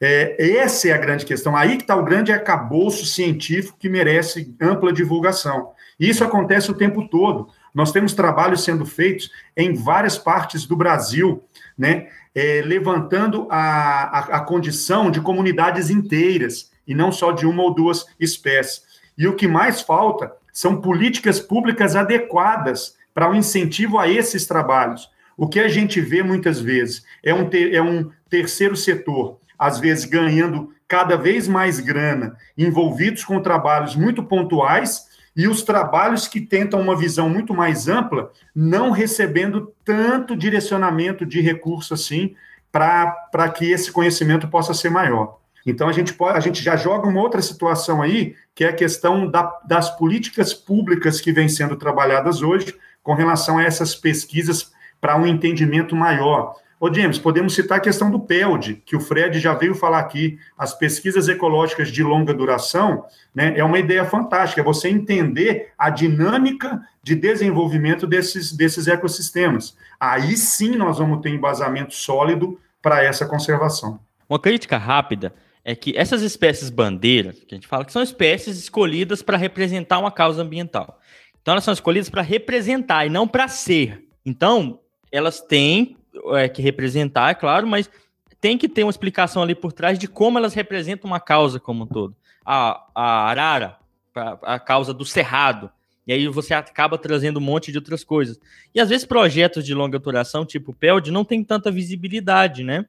[0.00, 1.54] É, essa é a grande questão.
[1.54, 5.72] Aí que está o grande arcabouço científico que merece ampla divulgação.
[5.98, 7.48] Isso acontece o tempo todo.
[7.74, 11.44] Nós temos trabalhos sendo feitos em várias partes do Brasil,
[11.76, 17.62] né, é, levantando a, a, a condição de comunidades inteiras, e não só de uma
[17.62, 18.82] ou duas espécies.
[19.16, 25.08] E o que mais falta são políticas públicas adequadas para o incentivo a esses trabalhos.
[25.36, 29.78] O que a gente vê muitas vezes é um, ter, é um terceiro setor, às
[29.78, 35.06] vezes ganhando cada vez mais grana, envolvidos com trabalhos muito pontuais
[35.36, 41.40] e os trabalhos que tentam uma visão muito mais ampla, não recebendo tanto direcionamento de
[41.40, 42.34] recurso assim
[42.72, 45.38] para que esse conhecimento possa ser maior.
[45.66, 48.74] Então a gente pode, a gente já joga uma outra situação aí, que é a
[48.74, 54.72] questão da, das políticas públicas que vêm sendo trabalhadas hoje com relação a essas pesquisas
[55.00, 56.54] para um entendimento maior.
[56.80, 60.38] Ô, James, podemos citar a questão do PELD, que o Fred já veio falar aqui.
[60.56, 63.04] As pesquisas ecológicas de longa duração
[63.34, 69.76] né, é uma ideia fantástica, é você entender a dinâmica de desenvolvimento desses, desses ecossistemas.
[70.00, 74.00] Aí sim nós vamos ter embasamento sólido para essa conservação.
[74.26, 78.56] Uma crítica rápida é que essas espécies bandeiras, que a gente fala que são espécies
[78.58, 80.98] escolhidas para representar uma causa ambiental.
[81.42, 84.02] Então elas são escolhidas para representar e não para ser.
[84.24, 84.80] Então,
[85.12, 85.96] elas têm
[86.34, 87.90] é, que representar, é claro, mas
[88.40, 91.84] tem que ter uma explicação ali por trás de como elas representam uma causa como
[91.84, 92.16] um todo.
[92.44, 93.78] A, a arara,
[94.14, 95.70] a, a causa do cerrado,
[96.06, 98.40] e aí você acaba trazendo um monte de outras coisas.
[98.74, 102.86] E às vezes projetos de longa duração, tipo PELD, não tem tanta visibilidade, né?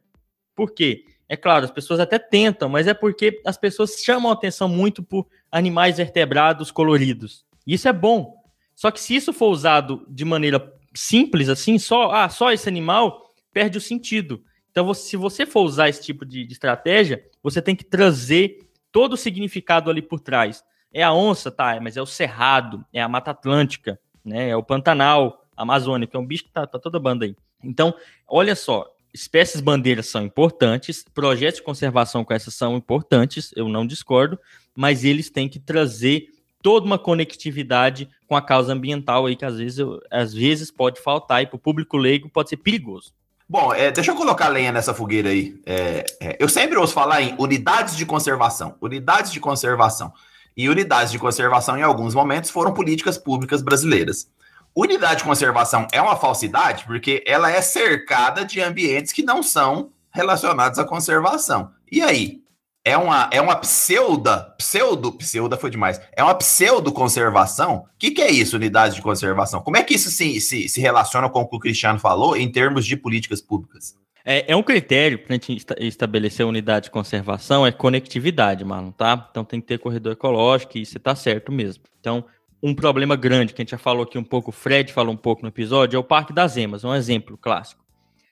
[0.56, 1.06] Por quê?
[1.30, 5.04] É claro, as pessoas até tentam, mas é porque as pessoas chamam a atenção muito
[5.04, 7.46] por animais vertebrados coloridos.
[7.66, 8.42] Isso é bom.
[8.76, 10.60] Só que se isso for usado de maneira
[10.94, 14.44] simples assim, só, ah, só esse animal, perde o sentido.
[14.72, 18.60] Então, você, se você for usar esse tipo de, de, estratégia, você tem que trazer
[18.92, 20.64] todo o significado ali por trás.
[20.94, 21.80] É a onça, tá?
[21.82, 24.50] Mas é o cerrado, é a Mata Atlântica, né?
[24.50, 27.36] É o Pantanal Amazônico, é um bicho que tá, tá toda banda aí.
[27.64, 27.94] Então,
[28.28, 33.86] olha só, espécies bandeiras são importantes, projetos de conservação com essas são importantes, eu não
[33.86, 34.40] discordo,
[34.76, 36.28] mas eles têm que trazer
[36.62, 41.44] toda uma conectividade com a causa ambiental aí que às vezes, às vezes pode faltar
[41.44, 43.14] e para o público leigo pode ser perigoso.
[43.48, 45.60] Bom, é, deixa eu colocar lenha nessa fogueira aí.
[45.66, 50.14] É, é, eu sempre ouço falar em unidades de conservação, unidades de conservação.
[50.56, 54.30] E unidades de conservação, em alguns momentos, foram políticas públicas brasileiras.
[54.74, 59.92] Unidade de conservação é uma falsidade porque ela é cercada de ambientes que não são
[60.12, 61.72] relacionados à conservação.
[61.92, 62.41] E aí?
[62.84, 67.78] É uma, é uma pseuda, pseudo, pseuda foi demais, é uma pseudo-conservação?
[67.78, 69.62] O que, que é isso, unidade de conservação?
[69.62, 72.52] Como é que isso se, se, se relaciona com o que o Cristiano falou em
[72.52, 73.96] termos de políticas públicas?
[74.26, 79.28] É, é um critério para a gente estabelecer unidade de conservação, é conectividade, mano, tá?
[79.30, 81.84] Então tem que ter corredor ecológico e isso está certo mesmo.
[82.00, 82.24] Então,
[82.62, 85.18] um problema grande que a gente já falou aqui um pouco, o Fred falou um
[85.18, 87.84] pouco no episódio, é o Parque das Emas, um exemplo clássico.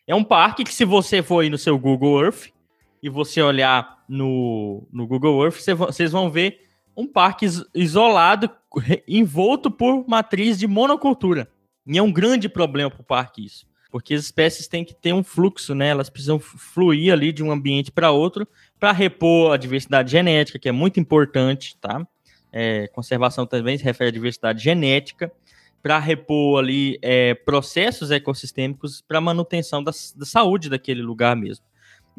[0.08, 2.50] É um parque que, se você for aí no seu Google Earth,
[3.02, 8.50] e você olhar no, no Google Earth, vocês vão ver um parque isolado,
[9.08, 11.50] envolto por matriz de monocultura.
[11.88, 13.66] E é um grande problema para o parque isso.
[13.90, 15.88] Porque as espécies têm que ter um fluxo, né?
[15.88, 18.48] Elas precisam fluir ali de um ambiente para outro
[18.80, 22.06] para repor a diversidade genética, que é muito importante, tá?
[22.52, 25.32] É, conservação também se refere à diversidade genética,
[25.82, 31.64] para repor ali é, processos ecossistêmicos para manutenção da, da saúde daquele lugar mesmo.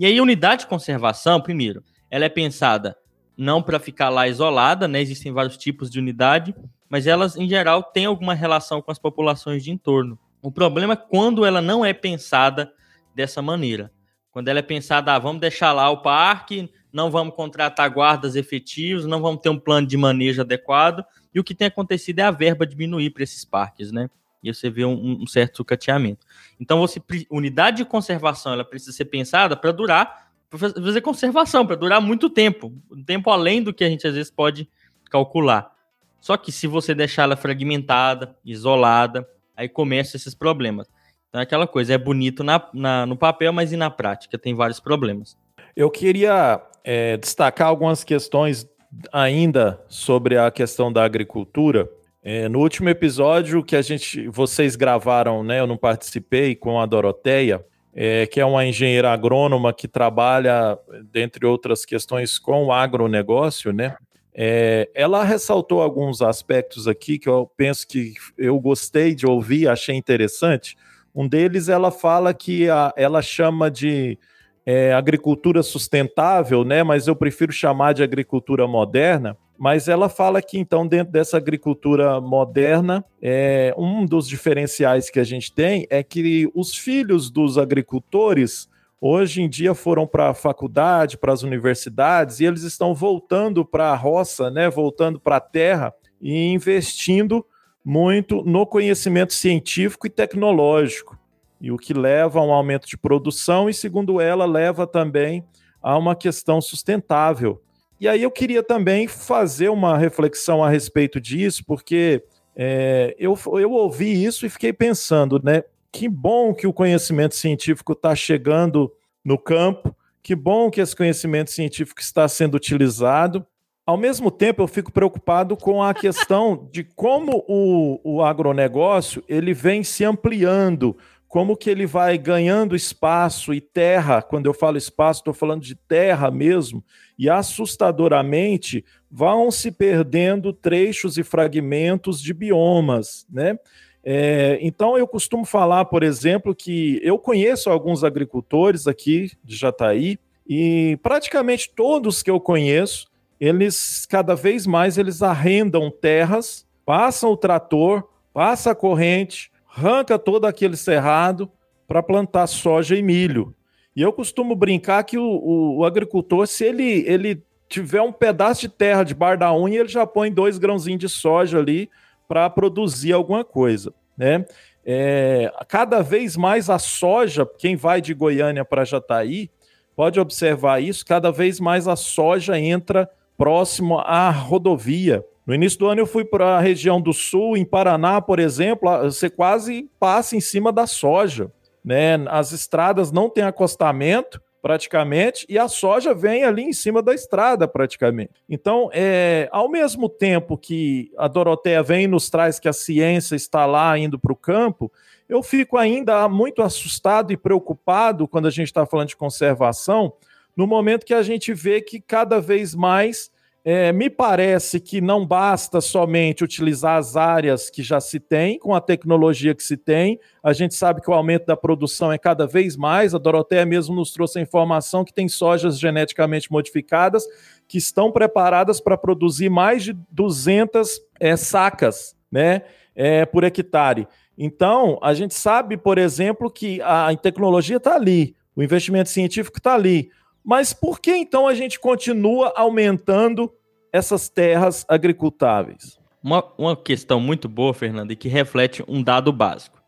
[0.00, 2.96] E aí, unidade de conservação, primeiro, ela é pensada
[3.36, 4.98] não para ficar lá isolada, né?
[4.98, 6.54] Existem vários tipos de unidade,
[6.88, 10.18] mas elas, em geral, têm alguma relação com as populações de entorno.
[10.40, 12.72] O problema é quando ela não é pensada
[13.14, 13.92] dessa maneira.
[14.32, 19.04] Quando ela é pensada, ah, vamos deixar lá o parque, não vamos contratar guardas efetivos,
[19.04, 22.30] não vamos ter um plano de manejo adequado, e o que tem acontecido é a
[22.30, 24.08] verba diminuir para esses parques, né?
[24.42, 26.26] E você vê um, um certo sucateamento.
[26.58, 31.76] Então, você unidade de conservação ela precisa ser pensada para durar, para fazer conservação, para
[31.76, 34.68] durar muito tempo, um tempo além do que a gente às vezes pode
[35.10, 35.72] calcular.
[36.20, 40.88] Só que se você deixar ela fragmentada, isolada, aí começam esses problemas.
[41.28, 44.54] Então, é aquela coisa, é bonito na, na, no papel, mas e na prática tem
[44.54, 45.36] vários problemas.
[45.76, 48.68] Eu queria é, destacar algumas questões
[49.12, 51.88] ainda sobre a questão da agricultura
[52.22, 55.60] é, no último episódio que a gente, vocês gravaram, né?
[55.60, 57.64] Eu não participei com a Doroteia,
[57.94, 60.78] é, que é uma engenheira agrônoma que trabalha,
[61.10, 63.96] dentre outras questões, com o agronegócio, né?
[64.34, 69.96] É, ela ressaltou alguns aspectos aqui que eu penso que eu gostei de ouvir, achei
[69.96, 70.76] interessante.
[71.14, 74.18] Um deles, ela fala que a, ela chama de
[74.64, 76.82] é, agricultura sustentável, né?
[76.82, 82.18] Mas eu prefiro chamar de agricultura moderna mas ela fala que então dentro dessa agricultura
[82.18, 88.70] moderna, é, um dos diferenciais que a gente tem é que os filhos dos agricultores
[88.98, 93.90] hoje em dia foram para a faculdade, para as universidades e eles estão voltando para
[93.90, 97.44] a roça, né, voltando para a terra e investindo
[97.84, 101.18] muito no conhecimento científico e tecnológico.
[101.60, 105.44] E o que leva a um aumento de produção e segundo ela leva também
[105.82, 107.60] a uma questão sustentável
[108.00, 112.24] e aí eu queria também fazer uma reflexão a respeito disso, porque
[112.56, 115.62] é, eu, eu ouvi isso e fiquei pensando, né?
[115.92, 118.92] Que bom que o conhecimento científico está chegando
[119.24, 123.46] no campo Que bom que esse conhecimento científico está sendo utilizado.
[123.86, 129.52] Ao mesmo tempo, eu fico preocupado com a questão de como o, o agronegócio ele
[129.52, 130.96] vem se ampliando,
[131.30, 134.20] como que ele vai ganhando espaço e terra.
[134.20, 136.84] Quando eu falo espaço, estou falando de terra mesmo,
[137.16, 143.56] e assustadoramente vão se perdendo trechos e fragmentos de biomas, né?
[144.02, 150.18] É, então eu costumo falar, por exemplo, que eu conheço alguns agricultores aqui de Jataí
[150.48, 153.06] e praticamente todos que eu conheço,
[153.38, 158.02] eles cada vez mais eles arrendam terras, passam o trator,
[158.32, 161.50] passa a corrente, arranca todo aquele cerrado
[161.86, 163.54] para plantar soja e milho.
[163.94, 168.62] E eu costumo brincar que o, o, o agricultor, se ele, ele tiver um pedaço
[168.62, 171.90] de terra de bar da unha, ele já põe dois grãozinhos de soja ali
[172.28, 174.44] para produzir alguma coisa, né?
[174.84, 179.50] É, cada vez mais a soja, quem vai de Goiânia para Jataí,
[179.94, 185.24] pode observar isso, cada vez mais a soja entra próximo à rodovia.
[185.50, 188.88] No início do ano eu fui para a região do sul, em Paraná, por exemplo,
[189.02, 191.50] você quase passa em cima da soja.
[191.84, 192.14] Né?
[192.28, 197.66] As estradas não têm acostamento, praticamente, e a soja vem ali em cima da estrada,
[197.66, 198.30] praticamente.
[198.48, 203.34] Então, é, ao mesmo tempo que a Doroteia vem e nos traz que a ciência
[203.34, 204.88] está lá indo para o campo,
[205.28, 210.12] eu fico ainda muito assustado e preocupado quando a gente está falando de conservação,
[210.56, 213.32] no momento que a gente vê que cada vez mais
[213.62, 218.74] é, me parece que não basta somente utilizar as áreas que já se tem, com
[218.74, 220.18] a tecnologia que se tem.
[220.42, 223.14] A gente sabe que o aumento da produção é cada vez mais.
[223.14, 227.26] A Doroteia mesmo nos trouxe a informação que tem sojas geneticamente modificadas
[227.68, 232.62] que estão preparadas para produzir mais de 200 é, sacas né,
[232.96, 234.08] é, por hectare.
[234.36, 239.74] Então, a gente sabe, por exemplo, que a tecnologia está ali, o investimento científico está
[239.74, 240.10] ali.
[240.44, 243.52] Mas por que então a gente continua aumentando
[243.92, 245.98] essas terras agricultáveis?
[246.22, 249.80] Uma, uma questão muito boa, Fernando, e que reflete um dado básico.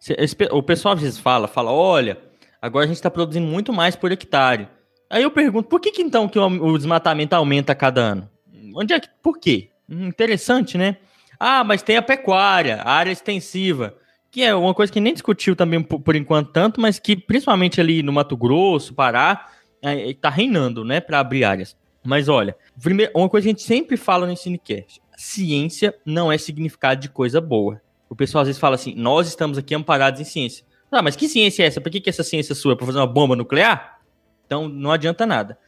[0.50, 2.18] O pessoal às vezes fala, fala, olha,
[2.60, 4.68] agora a gente está produzindo muito mais por hectare.
[5.10, 8.30] Aí eu pergunto, por que, que então que o desmatamento aumenta a cada ano?
[8.74, 9.68] Onde é que, por quê?
[9.88, 10.96] Hum, interessante, né?
[11.38, 13.94] Ah, mas tem a pecuária, a área extensiva,
[14.30, 17.78] que é uma coisa que nem discutiu também por, por enquanto tanto, mas que principalmente
[17.78, 19.46] ali no Mato Grosso, Pará,
[19.82, 21.76] está é, reinando, né, para abrir áreas.
[22.04, 26.38] Mas olha, primeiro, uma coisa que a gente sempre fala no Ensinecast: ciência não é
[26.38, 27.80] significado de coisa boa.
[28.08, 30.64] O pessoal às vezes fala assim: nós estamos aqui amparados em ciência.
[30.90, 31.80] Ah, mas que ciência é essa?
[31.80, 32.76] Por que, que essa ciência é sua?
[32.76, 34.00] Para fazer uma bomba nuclear?
[34.46, 35.58] Então não adianta nada.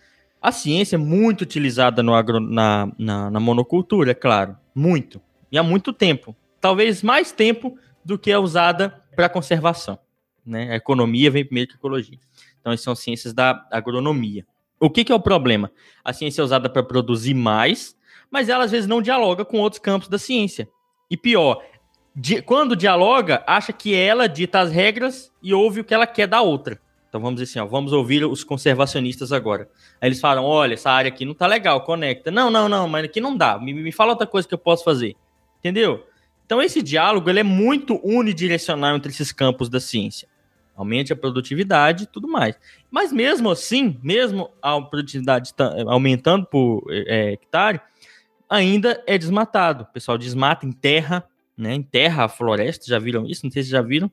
[0.43, 4.59] A ciência é muito utilizada no agro, na, na, na monocultura, é claro.
[4.75, 5.19] Muito.
[5.51, 6.37] E há muito tempo.
[6.61, 9.99] Talvez mais tempo do que é usada para conservação.
[10.45, 10.73] Né?
[10.73, 12.19] A economia vem primeiro que a ecologia.
[12.65, 14.47] Então, são ciências da agronomia.
[14.81, 15.71] O que, que é o problema?
[16.03, 17.95] A ciência é usada para produzir mais,
[18.31, 20.67] mas ela às vezes não dialoga com outros campos da ciência.
[21.11, 21.63] E pior,
[22.17, 26.27] di quando dialoga, acha que ela dita as regras e ouve o que ela quer
[26.27, 26.81] da outra.
[27.07, 29.69] Então vamos dizer assim, ó, vamos ouvir os conservacionistas agora.
[30.01, 32.31] Aí eles falam: olha, essa área aqui não tá legal, conecta.
[32.31, 33.59] Não, não, não, mas aqui não dá.
[33.59, 35.15] Me, me fala outra coisa que eu posso fazer.
[35.59, 36.07] Entendeu?
[36.47, 40.27] Então esse diálogo ele é muito unidirecional entre esses campos da ciência
[40.77, 42.59] aumente a produtividade e tudo mais.
[42.91, 45.53] Mas mesmo assim, mesmo a produtividade
[45.87, 47.81] aumentando por é, hectare,
[48.49, 49.85] ainda é desmatado.
[49.85, 51.25] O pessoal desmata, enterra,
[51.57, 51.75] né?
[51.75, 53.45] Enterra a floresta, já viram isso?
[53.45, 54.11] Não sei se já viram.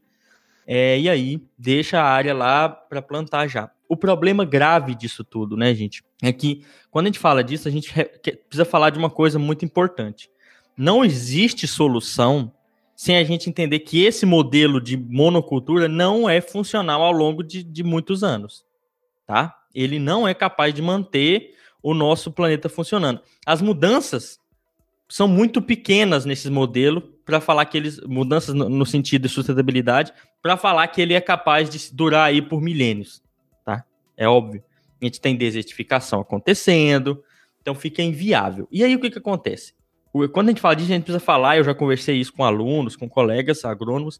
[0.65, 3.69] É, e aí deixa a área lá para plantar já.
[3.89, 7.71] O problema grave disso tudo, né, gente, é que quando a gente fala disso, a
[7.71, 10.29] gente precisa falar de uma coisa muito importante.
[10.77, 12.53] Não existe solução
[13.01, 17.63] sem a gente entender que esse modelo de monocultura não é funcional ao longo de,
[17.63, 18.63] de muitos anos,
[19.25, 19.57] tá?
[19.73, 23.19] Ele não é capaz de manter o nosso planeta funcionando.
[23.43, 24.39] As mudanças
[25.09, 30.13] são muito pequenas nesse modelo para falar que eles mudanças no, no sentido de sustentabilidade
[30.39, 33.23] para falar que ele é capaz de durar aí por milênios,
[33.65, 33.83] tá?
[34.15, 34.63] É óbvio.
[35.01, 37.23] A gente tem desertificação acontecendo,
[37.63, 38.67] então fica inviável.
[38.71, 39.73] E aí o que que acontece?
[40.33, 42.95] Quando a gente fala disso, a gente precisa falar, eu já conversei isso com alunos,
[42.95, 44.19] com colegas agrônomos,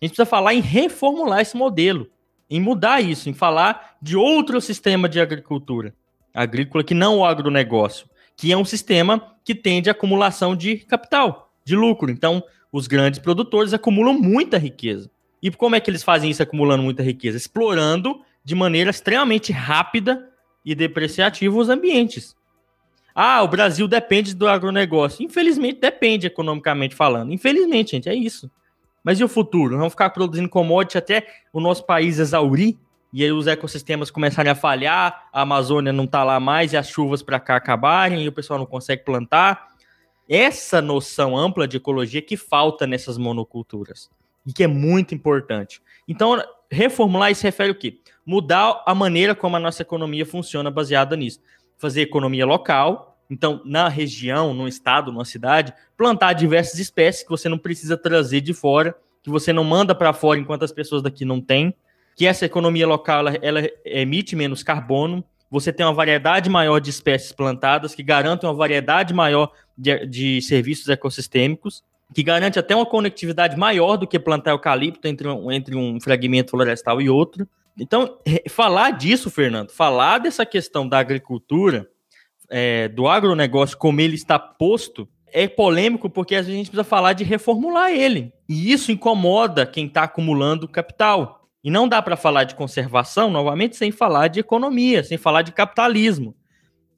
[0.00, 2.08] a gente precisa falar em reformular esse modelo,
[2.48, 5.94] em mudar isso, em falar de outro sistema de agricultura
[6.34, 11.52] agrícola que não o agronegócio, que é um sistema que tende à acumulação de capital,
[11.64, 12.10] de lucro.
[12.10, 15.08] Então, os grandes produtores acumulam muita riqueza.
[15.40, 17.36] E como é que eles fazem isso acumulando muita riqueza?
[17.36, 20.28] Explorando de maneira extremamente rápida
[20.64, 22.34] e depreciativa os ambientes.
[23.14, 25.24] Ah, o Brasil depende do agronegócio.
[25.24, 27.32] Infelizmente, depende economicamente falando.
[27.32, 28.50] Infelizmente, gente, é isso.
[29.04, 29.76] Mas e o futuro?
[29.76, 32.76] Vamos ficar produzindo commodity até o nosso país exaurir?
[33.14, 36.88] e aí os ecossistemas começarem a falhar, a Amazônia não tá lá mais e as
[36.88, 39.68] chuvas para cá acabarem e o pessoal não consegue plantar.
[40.28, 44.10] Essa noção ampla de ecologia que falta nessas monoculturas
[44.44, 45.80] e que é muito importante.
[46.08, 48.00] Então, reformular isso refere o quê?
[48.26, 51.38] Mudar a maneira como a nossa economia funciona baseada nisso.
[51.84, 57.48] Fazer economia local, então, na região, no estado, numa cidade, plantar diversas espécies que você
[57.48, 61.24] não precisa trazer de fora, que você não manda para fora enquanto as pessoas daqui
[61.24, 61.74] não têm
[62.16, 66.90] que essa economia local ela, ela emite menos carbono, você tem uma variedade maior de
[66.90, 71.82] espécies plantadas, que garantem uma variedade maior de, de, serviços ecossistêmicos,
[72.12, 77.00] que garante até uma conectividade maior do que plantar eucalipto entre entre um fragmento florestal
[77.00, 77.48] e outro.
[77.78, 78.18] Então,
[78.48, 81.88] falar disso, Fernando, falar dessa questão da agricultura,
[82.48, 87.24] é, do agronegócio, como ele está posto, é polêmico porque a gente precisa falar de
[87.24, 88.32] reformular ele.
[88.48, 91.48] E isso incomoda quem está acumulando capital.
[91.62, 95.50] E não dá para falar de conservação, novamente, sem falar de economia, sem falar de
[95.50, 96.36] capitalismo.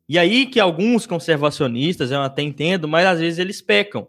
[0.08, 4.06] E aí que alguns conservacionistas, eu até entendo, mas às vezes eles pecam.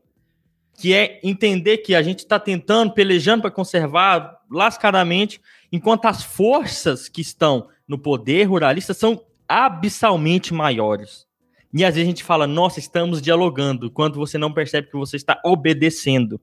[0.78, 5.40] Que é entender que a gente está tentando, pelejando para conservar lascadamente,
[5.72, 11.26] enquanto as forças que estão no poder ruralista são abissalmente maiores.
[11.74, 15.16] E às vezes a gente fala, nossa, estamos dialogando, quando você não percebe que você
[15.16, 16.40] está obedecendo.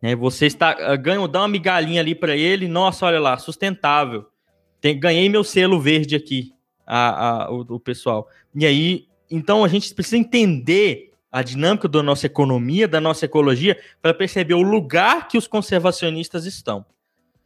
[0.00, 0.14] Né?
[0.14, 4.26] Você está ah, ganha, dá uma migalhinha ali para ele, nossa, olha lá, sustentável.
[4.80, 6.52] Tem, ganhei meu selo verde aqui,
[6.86, 8.28] a, a, o, o pessoal.
[8.54, 13.78] E aí, então a gente precisa entender a dinâmica da nossa economia, da nossa ecologia,
[14.00, 16.84] para perceber o lugar que os conservacionistas estão.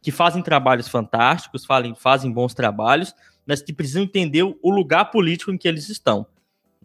[0.01, 3.13] Que fazem trabalhos fantásticos, fazem, fazem bons trabalhos,
[3.45, 6.25] mas que precisam entender o lugar político em que eles estão.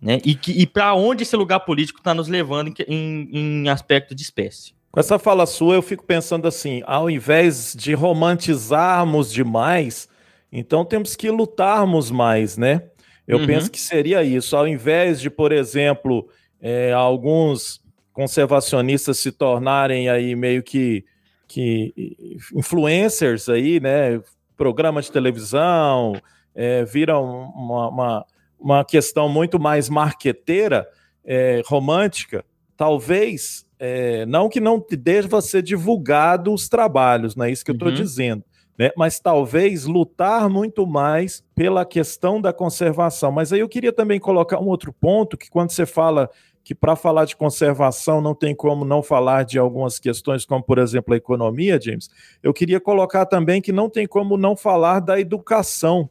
[0.00, 0.20] Né?
[0.24, 4.22] E, e para onde esse lugar político está nos levando em, em, em aspecto de
[4.22, 4.74] espécie.
[4.90, 10.08] Com essa fala sua, eu fico pensando assim: ao invés de romantizarmos demais,
[10.50, 12.82] então temos que lutarmos mais, né?
[13.26, 13.46] Eu uhum.
[13.46, 14.56] penso que seria isso.
[14.56, 16.28] Ao invés de, por exemplo,
[16.60, 21.04] é, alguns conservacionistas se tornarem aí meio que,
[21.46, 22.16] que
[22.54, 24.20] influencers aí, né?
[24.56, 26.14] Programa de televisão,
[26.54, 28.26] é, viram uma, uma,
[28.58, 30.88] uma, questão muito mais marqueteira,
[31.24, 32.44] é, romântica.
[32.76, 37.74] Talvez é, não que não deva ser divulgado os trabalhos, não é isso que eu
[37.74, 37.94] estou uhum.
[37.94, 38.44] dizendo.
[38.78, 38.90] Né?
[38.96, 43.32] Mas talvez lutar muito mais pela questão da conservação.
[43.32, 46.30] Mas aí eu queria também colocar um outro ponto, que quando você fala
[46.66, 50.78] que para falar de conservação não tem como não falar de algumas questões, como por
[50.78, 52.10] exemplo a economia, James,
[52.42, 56.10] eu queria colocar também que não tem como não falar da educação.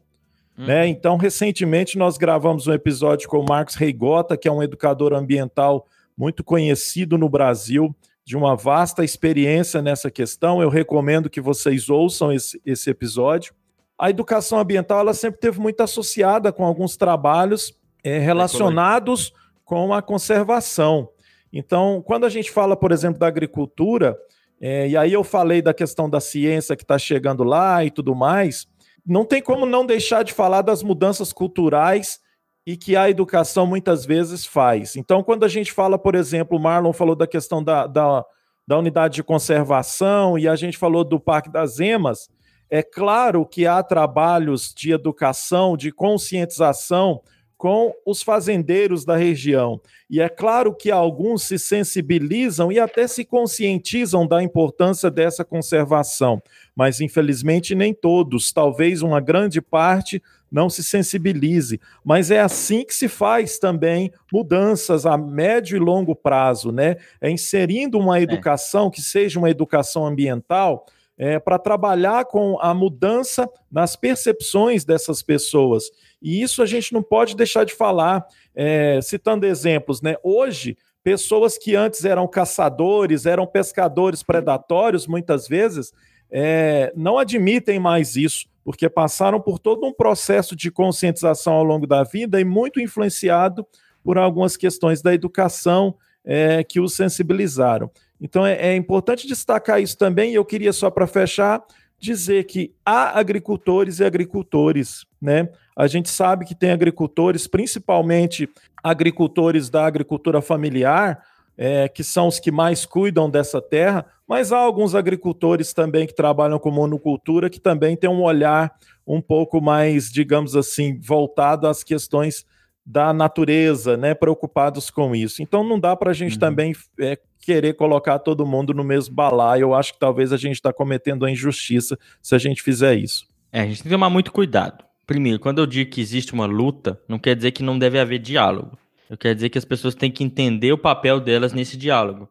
[0.58, 0.66] Uhum.
[0.66, 0.88] Né?
[0.88, 5.86] Então, recentemente nós gravamos um episódio com o Marcos Reigota, que é um educador ambiental
[6.18, 7.94] muito conhecido no Brasil,
[8.24, 10.62] de uma vasta experiência nessa questão.
[10.62, 13.54] Eu recomendo que vocês ouçam esse, esse episódio.
[14.00, 19.34] A educação ambiental ela sempre teve muito associada com alguns trabalhos é, relacionados
[19.66, 21.10] com a conservação.
[21.52, 24.18] Então, quando a gente fala, por exemplo, da agricultura,
[24.62, 28.16] é, e aí eu falei da questão da ciência que está chegando lá e tudo
[28.16, 28.68] mais,
[29.06, 32.20] não tem como não deixar de falar das mudanças culturais
[32.66, 34.96] e que a educação muitas vezes faz.
[34.96, 38.26] Então, quando a gente fala, por exemplo, o Marlon falou da questão da, da,
[38.68, 42.30] da unidade de conservação e a gente falou do Parque das Emas,
[42.70, 47.22] é claro que há trabalhos de educação, de conscientização
[47.58, 49.80] com os fazendeiros da região.
[50.10, 56.42] E é claro que alguns se sensibilizam e até se conscientizam da importância dessa conservação,
[56.76, 61.82] mas infelizmente nem todos, talvez uma grande parte não se sensibilize.
[62.04, 66.98] Mas é assim que se faz também mudanças a médio e longo prazo, né?
[67.20, 68.22] É inserindo uma é.
[68.22, 70.86] educação que seja uma educação ambiental
[71.18, 75.86] é, para trabalhar com a mudança nas percepções dessas pessoas.
[76.26, 80.16] E isso a gente não pode deixar de falar, é, citando exemplos, né?
[80.24, 85.94] Hoje, pessoas que antes eram caçadores, eram pescadores predatórios, muitas vezes,
[86.32, 91.86] é, não admitem mais isso porque passaram por todo um processo de conscientização ao longo
[91.86, 93.64] da vida e muito influenciado
[94.04, 95.94] por algumas questões da educação
[96.26, 97.92] é, que os sensibilizaram.
[98.20, 101.64] Então é, é importante destacar isso também, e eu queria só para fechar
[102.00, 105.50] dizer que há agricultores e agricultores, né?
[105.76, 108.50] A gente sabe que tem agricultores, principalmente
[108.84, 111.24] agricultores da agricultura familiar,
[111.58, 116.16] é, que são os que mais cuidam dessa terra, mas há alguns agricultores também que
[116.16, 118.76] trabalham com monocultura que também têm um olhar
[119.08, 122.46] um pouco mais, digamos assim, voltado às questões
[122.86, 125.42] da natureza, né, preocupados com isso.
[125.42, 126.40] Então não dá para a gente uhum.
[126.40, 129.64] também é, querer colocar todo mundo no mesmo balaio.
[129.64, 133.28] Eu acho que talvez a gente está cometendo a injustiça se a gente fizer isso.
[133.52, 134.84] É, a gente tem que tomar muito cuidado.
[135.08, 138.20] Primeiro, quando eu digo que existe uma luta, não quer dizer que não deve haver
[138.20, 138.78] diálogo.
[139.10, 142.28] Eu quero dizer que as pessoas têm que entender o papel delas nesse diálogo.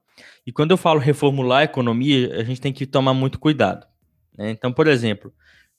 [0.47, 3.87] E quando eu falo reformular a economia, a gente tem que tomar muito cuidado.
[4.37, 4.51] Né?
[4.51, 5.33] Então, por exemplo,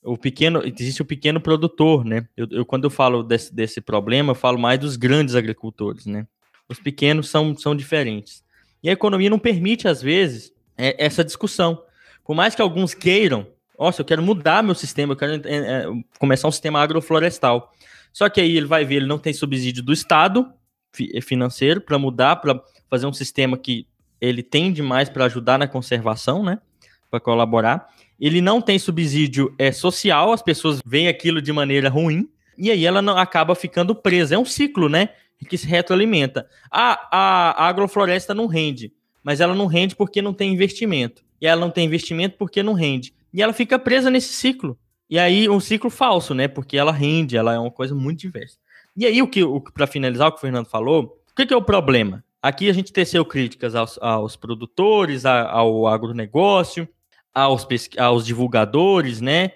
[0.06, 2.26] o pequeno existe o pequeno produtor, né?
[2.36, 6.26] Eu, eu, quando eu falo desse, desse problema, eu falo mais dos grandes agricultores, né?
[6.68, 8.44] Os pequenos são, são diferentes.
[8.82, 11.82] E a economia não permite, às vezes, é, essa discussão.
[12.24, 13.46] Por mais que alguns queiram,
[13.78, 15.84] nossa, eu quero mudar meu sistema, eu quero é, é,
[16.18, 17.72] começar um sistema agroflorestal.
[18.12, 20.50] Só que aí ele vai ver, ele não tem subsídio do Estado
[21.22, 23.86] financeiro para mudar, para fazer um sistema que
[24.18, 26.58] ele tende mais para ajudar na conservação, né?
[27.10, 27.86] Para colaborar.
[28.18, 32.86] Ele não tem subsídio é, social, as pessoas veem aquilo de maneira ruim, e aí
[32.86, 34.34] ela não, acaba ficando presa.
[34.34, 35.10] É um ciclo, né?
[35.48, 36.48] Que se retroalimenta.
[36.70, 38.92] A, a, a agrofloresta não rende,
[39.22, 41.22] mas ela não rende porque não tem investimento.
[41.40, 43.12] E ela não tem investimento porque não rende.
[43.32, 44.78] E ela fica presa nesse ciclo.
[45.08, 46.48] E aí, um ciclo falso, né?
[46.48, 48.56] Porque ela rende, ela é uma coisa muito diversa.
[48.96, 51.52] E aí, o que, o, para finalizar o que o Fernando falou, o que, que
[51.52, 52.24] é o problema?
[52.42, 56.88] Aqui a gente teceu críticas aos, aos produtores, a, ao agronegócio,
[57.36, 57.66] aos,
[57.98, 59.52] aos divulgadores, né?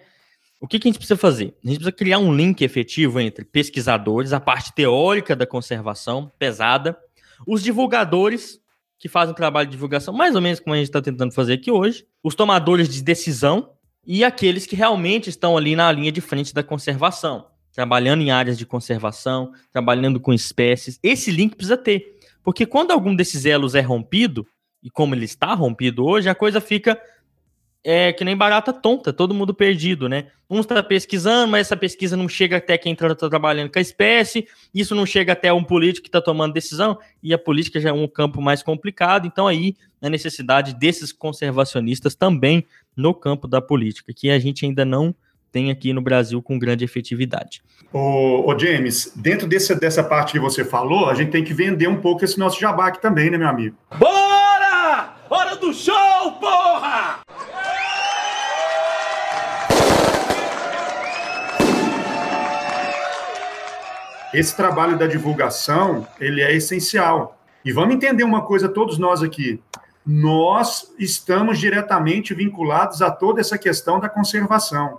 [0.60, 1.54] O que, que, a gente precisa fazer?
[1.64, 6.98] A gente precisa criar um link efetivo entre pesquisadores, a parte teórica da conservação, pesada,
[7.46, 8.60] os divulgadores,
[8.98, 11.70] que fazem trabalho de divulgação, mais ou menos como a gente está tentando fazer aqui
[11.70, 13.70] hoje, os tomadores de decisão
[14.06, 18.58] e aqueles que realmente estão ali na linha de frente da conservação, trabalhando em áreas
[18.58, 21.00] de conservação, trabalhando com espécies.
[21.02, 24.46] Esse link precisa ter, porque quando algum desses elos é rompido,
[24.82, 27.00] e como ele está rompido hoje, a coisa fica
[27.84, 30.26] é que nem barata tonta, todo mundo perdido, né?
[30.48, 34.46] Um está pesquisando, mas essa pesquisa não chega até quem está trabalhando com a espécie,
[34.74, 37.92] isso não chega até um político que está tomando decisão, e a política já é
[37.92, 42.66] um campo mais complicado, então aí a necessidade desses conservacionistas também
[42.96, 45.14] no campo da política, que a gente ainda não
[45.52, 47.62] tem aqui no Brasil com grande efetividade.
[47.92, 51.88] Ô, ô James, dentro desse, dessa parte que você falou, a gente tem que vender
[51.88, 53.76] um pouco esse nosso jabá aqui também, né, meu amigo?
[53.98, 55.16] Bora!
[55.28, 57.20] Hora do show, porra!
[64.32, 67.38] Esse trabalho da divulgação, ele é essencial.
[67.64, 69.60] E vamos entender uma coisa todos nós aqui.
[70.06, 74.98] Nós estamos diretamente vinculados a toda essa questão da conservação.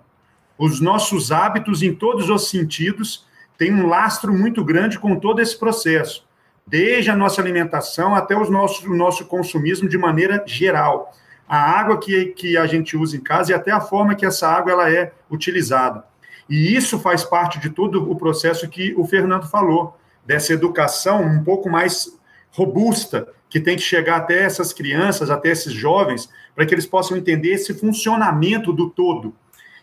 [0.58, 3.26] Os nossos hábitos em todos os sentidos
[3.58, 6.28] têm um lastro muito grande com todo esse processo,
[6.68, 11.14] desde a nossa alimentação até os nossos, o nosso consumismo de maneira geral.
[11.48, 14.48] A água que, que a gente usa em casa e até a forma que essa
[14.48, 16.11] água ela é utilizada.
[16.52, 21.42] E isso faz parte de todo o processo que o Fernando falou, dessa educação um
[21.42, 22.20] pouco mais
[22.52, 27.16] robusta, que tem que chegar até essas crianças, até esses jovens, para que eles possam
[27.16, 29.34] entender esse funcionamento do todo.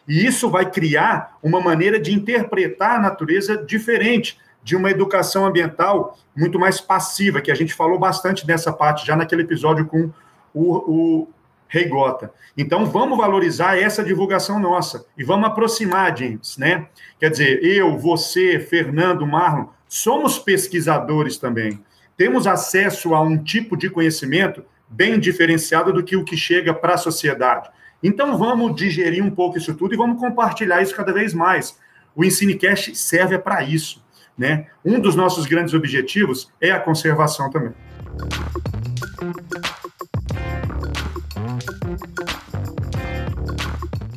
[0.07, 6.19] E isso vai criar uma maneira de interpretar a natureza diferente de uma educação ambiental
[6.37, 10.11] muito mais passiva, que a gente falou bastante nessa parte já naquele episódio com
[10.53, 11.29] o, o
[11.69, 12.33] Rei Gota.
[12.57, 16.89] Então, vamos valorizar essa divulgação nossa e vamos aproximar, James, né?
[17.21, 21.79] Quer dizer, eu, você, Fernando, Marlon, somos pesquisadores também.
[22.17, 26.95] Temos acesso a um tipo de conhecimento bem diferenciado do que o que chega para
[26.95, 27.69] a sociedade.
[28.03, 31.79] Então, vamos digerir um pouco isso tudo e vamos compartilhar isso cada vez mais.
[32.15, 34.03] O EnsineCast serve para isso,
[34.37, 34.67] né?
[34.85, 37.75] Um dos nossos grandes objetivos é a conservação também.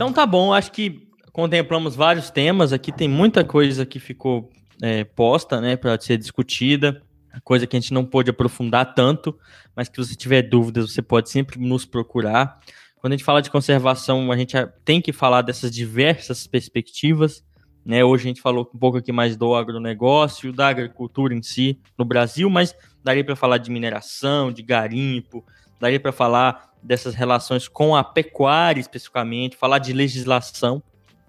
[0.01, 2.73] Então tá bom, acho que contemplamos vários temas.
[2.73, 4.49] Aqui tem muita coisa que ficou
[4.81, 7.03] é, posta, né, para ser discutida,
[7.43, 9.37] coisa que a gente não pôde aprofundar tanto,
[9.75, 12.59] mas que você tiver dúvidas, você pode sempre nos procurar.
[12.99, 17.43] Quando a gente fala de conservação, a gente tem que falar dessas diversas perspectivas.
[17.85, 18.03] Né?
[18.03, 22.05] Hoje a gente falou um pouco aqui mais do agronegócio, da agricultura em si no
[22.05, 22.73] Brasil, mas
[23.03, 25.45] daria para falar de mineração, de garimpo,
[25.79, 30.81] daria para falar dessas relações com a pecuária especificamente, falar de legislação,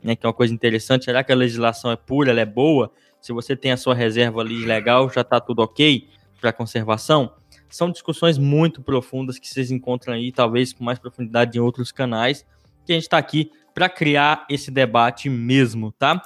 [0.02, 1.04] né, que é uma coisa interessante.
[1.04, 2.90] Será que a legislação é pura, ela é boa?
[3.20, 6.08] Se você tem a sua reserva ali legal, já está tudo ok
[6.40, 7.34] para conservação?
[7.68, 12.44] São discussões muito profundas que vocês encontram aí, talvez com mais profundidade em outros canais,
[12.84, 16.20] que a gente está aqui para criar esse debate mesmo, tá?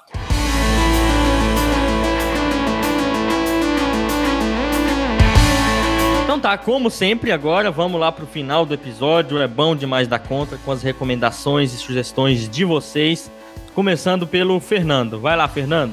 [6.47, 9.43] Tá, como sempre, agora vamos lá pro final do episódio.
[9.43, 13.29] É bom demais dar conta com as recomendações e sugestões de vocês.
[13.75, 15.19] Começando pelo Fernando.
[15.19, 15.93] Vai lá, Fernando.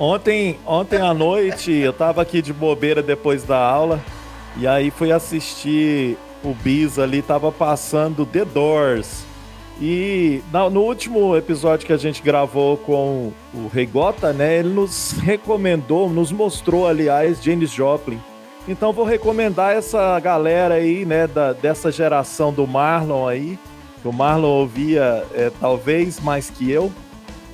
[0.00, 4.00] Ontem, ontem à noite eu tava aqui de bobeira depois da aula
[4.56, 9.24] e aí fui assistir o Bis ali, tava passando The Doors.
[9.80, 16.10] E no último episódio que a gente gravou com o Regota, né, ele nos recomendou,
[16.10, 18.18] nos mostrou, aliás, Janis Joplin.
[18.66, 23.58] Então vou recomendar essa galera aí, né, da, dessa geração do Marlon aí.
[24.00, 26.92] que O Marlon ouvia é, talvez mais que eu.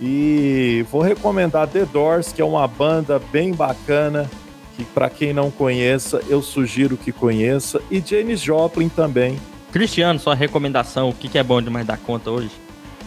[0.00, 4.30] E vou recomendar The Doors, que é uma banda bem bacana,
[4.76, 7.80] que para quem não conheça, eu sugiro que conheça.
[7.90, 9.38] E Janis Joplin também.
[9.72, 12.50] Cristiano, sua recomendação, o que, que é bom demais dar conta hoje?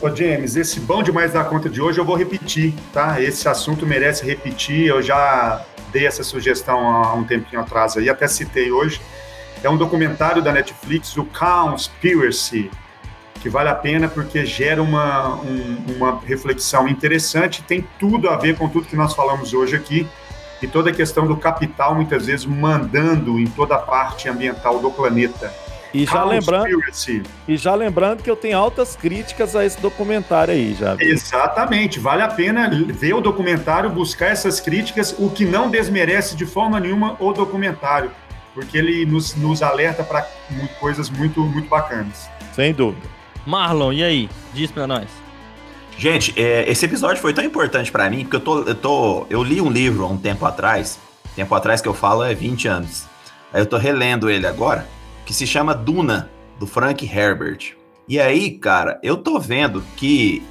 [0.02, 3.22] Ô, James, esse bom demais da conta de hoje eu vou repetir, tá?
[3.22, 4.88] Esse assunto merece repetir.
[4.88, 9.00] Eu já dei essa sugestão há um tempinho atrás aí, até citei hoje.
[9.64, 12.72] É um documentário da Netflix, o Conspiracy,
[13.42, 18.58] que vale a pena porque gera uma, um- uma reflexão interessante, tem tudo a ver
[18.58, 20.08] com tudo que nós falamos hoje aqui,
[20.64, 24.90] e toda a questão do capital, muitas vezes, mandando em toda a parte ambiental do
[24.90, 25.54] planeta.
[25.94, 26.70] E já lembrando,
[27.48, 30.96] e já lembrando que eu tenho altas críticas a esse documentário aí, já.
[31.00, 36.46] Exatamente, vale a pena ver o documentário, buscar essas críticas, o que não desmerece de
[36.46, 38.10] forma nenhuma o documentário,
[38.54, 40.26] porque ele nos, nos alerta para
[40.80, 42.30] coisas muito, muito bacanas.
[42.54, 43.08] Sem dúvida.
[43.46, 44.30] Marlon, e aí?
[44.54, 45.08] Diz pra nós.
[45.98, 49.26] Gente, é, esse episódio foi tão importante pra mim, porque eu tô, eu tô.
[49.30, 51.00] Eu li um livro há um tempo atrás.
[51.36, 53.06] Tempo atrás que eu falo é 20 anos.
[53.54, 54.88] Aí eu tô relendo ele agora,
[55.26, 56.30] que se chama Duna,
[56.60, 57.74] do Frank Herbert.
[58.08, 60.44] E aí, cara, eu tô vendo que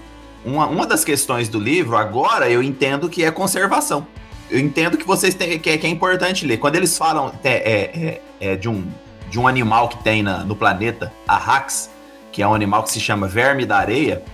[0.44, 4.06] uma, uma das questões do livro, agora eu entendo que é conservação.
[4.50, 6.56] Eu entendo que vocês têm, que, é, que é importante ler.
[6.56, 8.84] Quando eles falam é, é, é, é de, um,
[9.28, 11.90] de um animal que tem na- no planeta, a Rax,
[12.32, 14.24] que é um animal que se chama verme da areia,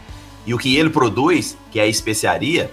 [0.46, 2.70] e o que ele produz, que é a especiaria,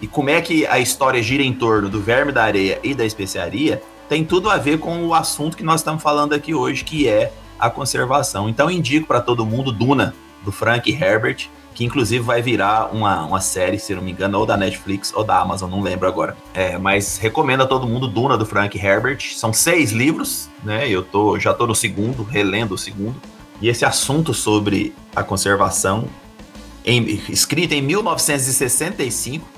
[0.00, 3.04] e como é que a história gira em torno do verme da areia e da
[3.04, 7.08] especiaria, tem tudo a ver com o assunto que nós estamos falando aqui hoje, que
[7.08, 8.48] é a conservação.
[8.48, 10.14] Então indico para todo mundo Duna,
[10.44, 14.46] do Frank Herbert, que inclusive vai virar uma, uma série, se não me engano, ou
[14.46, 16.36] da Netflix ou da Amazon, não lembro agora.
[16.52, 19.20] É, mas recomendo a todo mundo Duna, do Frank Herbert.
[19.34, 20.88] São seis livros, né?
[20.88, 23.16] Eu tô, já tô no segundo, relendo o segundo.
[23.60, 26.04] E esse assunto sobre a conservação
[26.84, 29.48] em- escrito em 1965.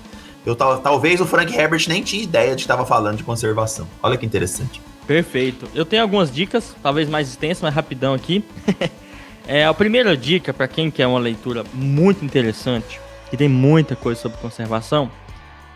[0.46, 3.86] Eu, tal- talvez o Frank Herbert nem tinha ideia de que estava falando de conservação.
[4.02, 4.80] Olha que interessante.
[5.06, 5.68] Perfeito.
[5.74, 8.44] Eu tenho algumas dicas, talvez mais extensas, mas rapidão aqui.
[9.46, 14.20] é, a primeira dica, para quem quer uma leitura muito interessante, que tem muita coisa
[14.20, 15.10] sobre conservação,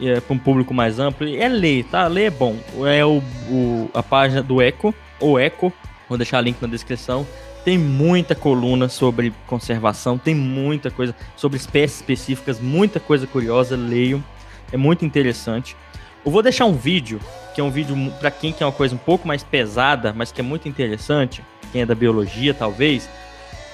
[0.00, 2.06] é para um público mais amplo, é ler, tá?
[2.06, 2.56] Ler é bom.
[2.86, 5.72] É o, o- a página do Eco, ou Eco,
[6.08, 7.26] vou deixar o link na descrição.
[7.64, 14.24] Tem muita coluna sobre conservação, tem muita coisa sobre espécies específicas, muita coisa curiosa, leiam.
[14.72, 15.76] É muito interessante.
[16.24, 17.20] Eu vou deixar um vídeo
[17.54, 20.40] que é um vídeo para quem quer uma coisa um pouco mais pesada, mas que
[20.40, 21.42] é muito interessante,
[21.72, 23.08] quem é da biologia talvez,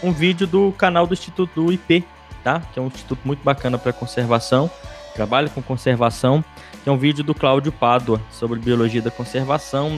[0.03, 2.05] um vídeo do canal do Instituto do IP,
[2.43, 2.61] tá?
[2.73, 4.71] Que é um instituto muito bacana para conservação,
[5.15, 6.45] trabalha com conservação,
[6.83, 9.91] que é um vídeo do Cláudio Pádua sobre biologia da conservação,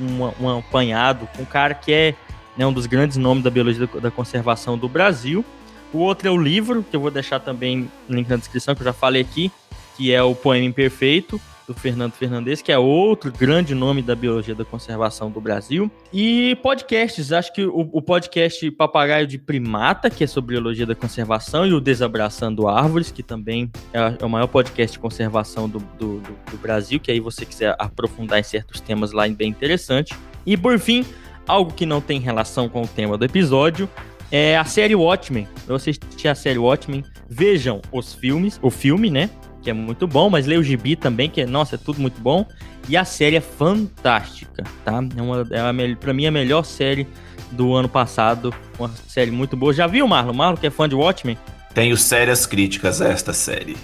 [0.00, 2.14] um, um apanhado com um cara que é
[2.56, 5.44] né, um dos grandes nomes da biologia da, conservação do Brasil.
[5.92, 8.86] O outro é o livro, que eu vou deixar também link na descrição, que eu
[8.86, 9.52] já falei aqui,
[9.96, 14.52] que é o Poema Imperfeito, do Fernando Fernandes, que é outro grande nome da biologia
[14.52, 15.88] da conservação do Brasil.
[16.12, 20.94] E podcasts, acho que o, o podcast Papagaio de Primata, que é sobre biologia da
[20.96, 25.78] conservação, e o Desabraçando Árvores, que também é, é o maior podcast de conservação do,
[25.78, 29.48] do, do- do Brasil, que aí você quiser aprofundar em certos temas lá, é bem
[29.48, 30.12] interessante.
[30.44, 31.06] E por fim,
[31.46, 33.88] algo que não tem relação com o tema do episódio,
[34.32, 35.46] é a série Watchmen.
[35.68, 39.30] Você assistir a série Watchmen, vejam os filmes, o filme, né?
[39.62, 42.20] Que é muito bom, mas leia o gibi também, que é, nossa, é tudo muito
[42.20, 42.44] bom.
[42.88, 45.00] E a série é fantástica, tá?
[45.16, 47.06] É uma, é a, pra mim, a melhor série
[47.52, 48.52] do ano passado.
[48.78, 49.72] Uma série muito boa.
[49.72, 50.32] Já viu, Marlon?
[50.32, 51.38] Marlon, que é fã de Watchmen?
[51.74, 53.76] Tenho sérias críticas a esta série.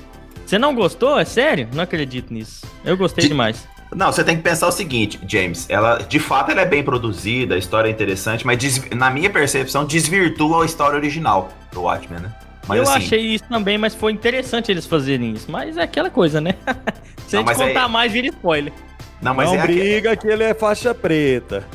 [0.45, 1.19] Você não gostou?
[1.19, 1.69] É sério?
[1.73, 2.67] Não acredito nisso.
[2.85, 3.67] Eu gostei De- demais.
[3.95, 5.65] Não, você tem que pensar o seguinte, James.
[5.71, 8.59] Ela, de fato, ela é bem produzida, a história é interessante, mas
[8.95, 12.33] na minha percepção desvirtua a história original do Watchmen, né?
[12.69, 15.51] Mas eu assim, achei isso também, mas foi interessante eles fazerem isso.
[15.51, 16.55] Mas é aquela coisa, né?
[17.27, 18.73] Se Não, a gente é- contar mais, vira spoiler.
[19.21, 21.67] não, mas não é, briga que ele é faixa preta.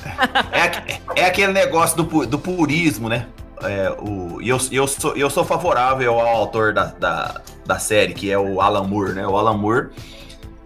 [1.16, 3.28] é é aquele negócio do, do purismo, né?
[3.62, 8.14] É, o, e eu, eu, sou, eu sou favorável ao autor da, da, da série,
[8.14, 9.26] que é o Alan Moore, né?
[9.28, 9.90] O Alan Moore,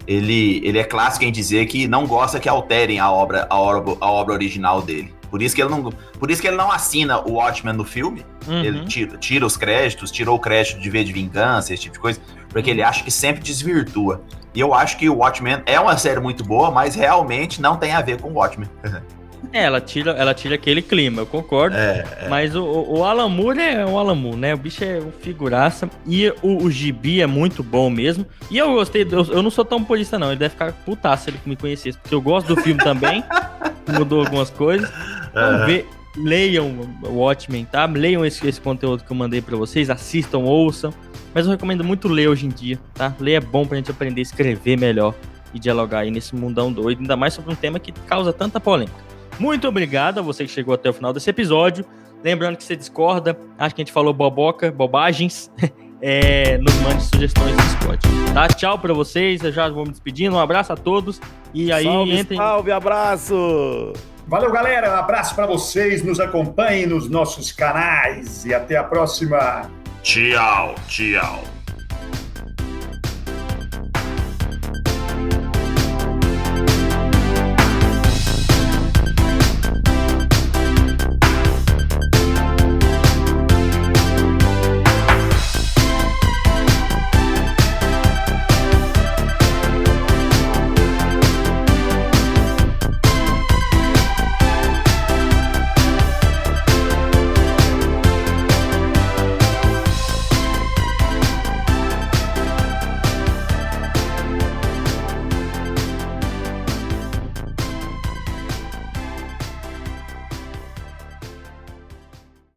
[0.06, 3.96] ele, ele é clássico em dizer que não gosta que alterem a obra, a obra,
[4.00, 5.14] a obra original dele.
[5.30, 8.24] Por isso que ele não, por isso que ele não assina o Watchmen no filme.
[8.46, 8.64] Uhum.
[8.64, 12.00] Ele tira, tira os créditos, tirou o crédito de V de Vingança, esse tipo de
[12.00, 14.22] coisa, porque ele acha que sempre desvirtua.
[14.54, 17.92] E eu acho que o Watchmen é uma série muito boa, mas realmente não tem
[17.92, 18.68] a ver com o Watchmen.
[19.52, 21.76] É, ela tira, ela tira aquele clima, eu concordo.
[21.76, 22.28] É, é.
[22.28, 24.52] Mas o, o Alan Moore é o Alan Moore, né?
[24.52, 25.88] O bicho é um figuraça.
[26.06, 28.26] E o, o Gibi é muito bom mesmo.
[28.50, 30.28] E eu gostei, eu, eu não sou tão polícia, não.
[30.28, 31.96] Ele deve ficar putaço se ele me conhecesse.
[31.96, 33.24] Porque eu gosto do filme também.
[33.96, 34.90] mudou algumas coisas.
[35.34, 35.66] Aham.
[35.66, 35.86] ver.
[36.16, 36.74] Leiam
[37.04, 37.84] o Watchmen, tá?
[37.84, 40.92] Leiam esse, esse conteúdo que eu mandei pra vocês, assistam, ouçam.
[41.32, 43.14] Mas eu recomendo muito ler hoje em dia, tá?
[43.20, 45.14] Ler é bom pra gente aprender a escrever melhor
[45.54, 48.96] e dialogar aí nesse mundão doido, ainda mais sobre um tema que causa tanta polêmica.
[49.38, 51.84] Muito obrigado a você que chegou até o final desse episódio.
[52.24, 55.50] Lembrando que você discorda, acho que a gente falou boboca, bobagens.
[56.00, 57.98] É, nos mande sugestões no Discord.
[58.32, 58.46] Tá?
[58.46, 60.36] Tchau pra vocês, eu já vou me despedindo.
[60.36, 61.20] Um abraço a todos.
[61.52, 62.38] E aí, salve, entrem.
[62.38, 63.92] salve, abraço!
[64.28, 64.92] Valeu, galera.
[64.92, 66.02] Um abraço para vocês.
[66.02, 69.70] Nos acompanhem nos nossos canais e até a próxima.
[70.02, 71.57] Tchau, tchau.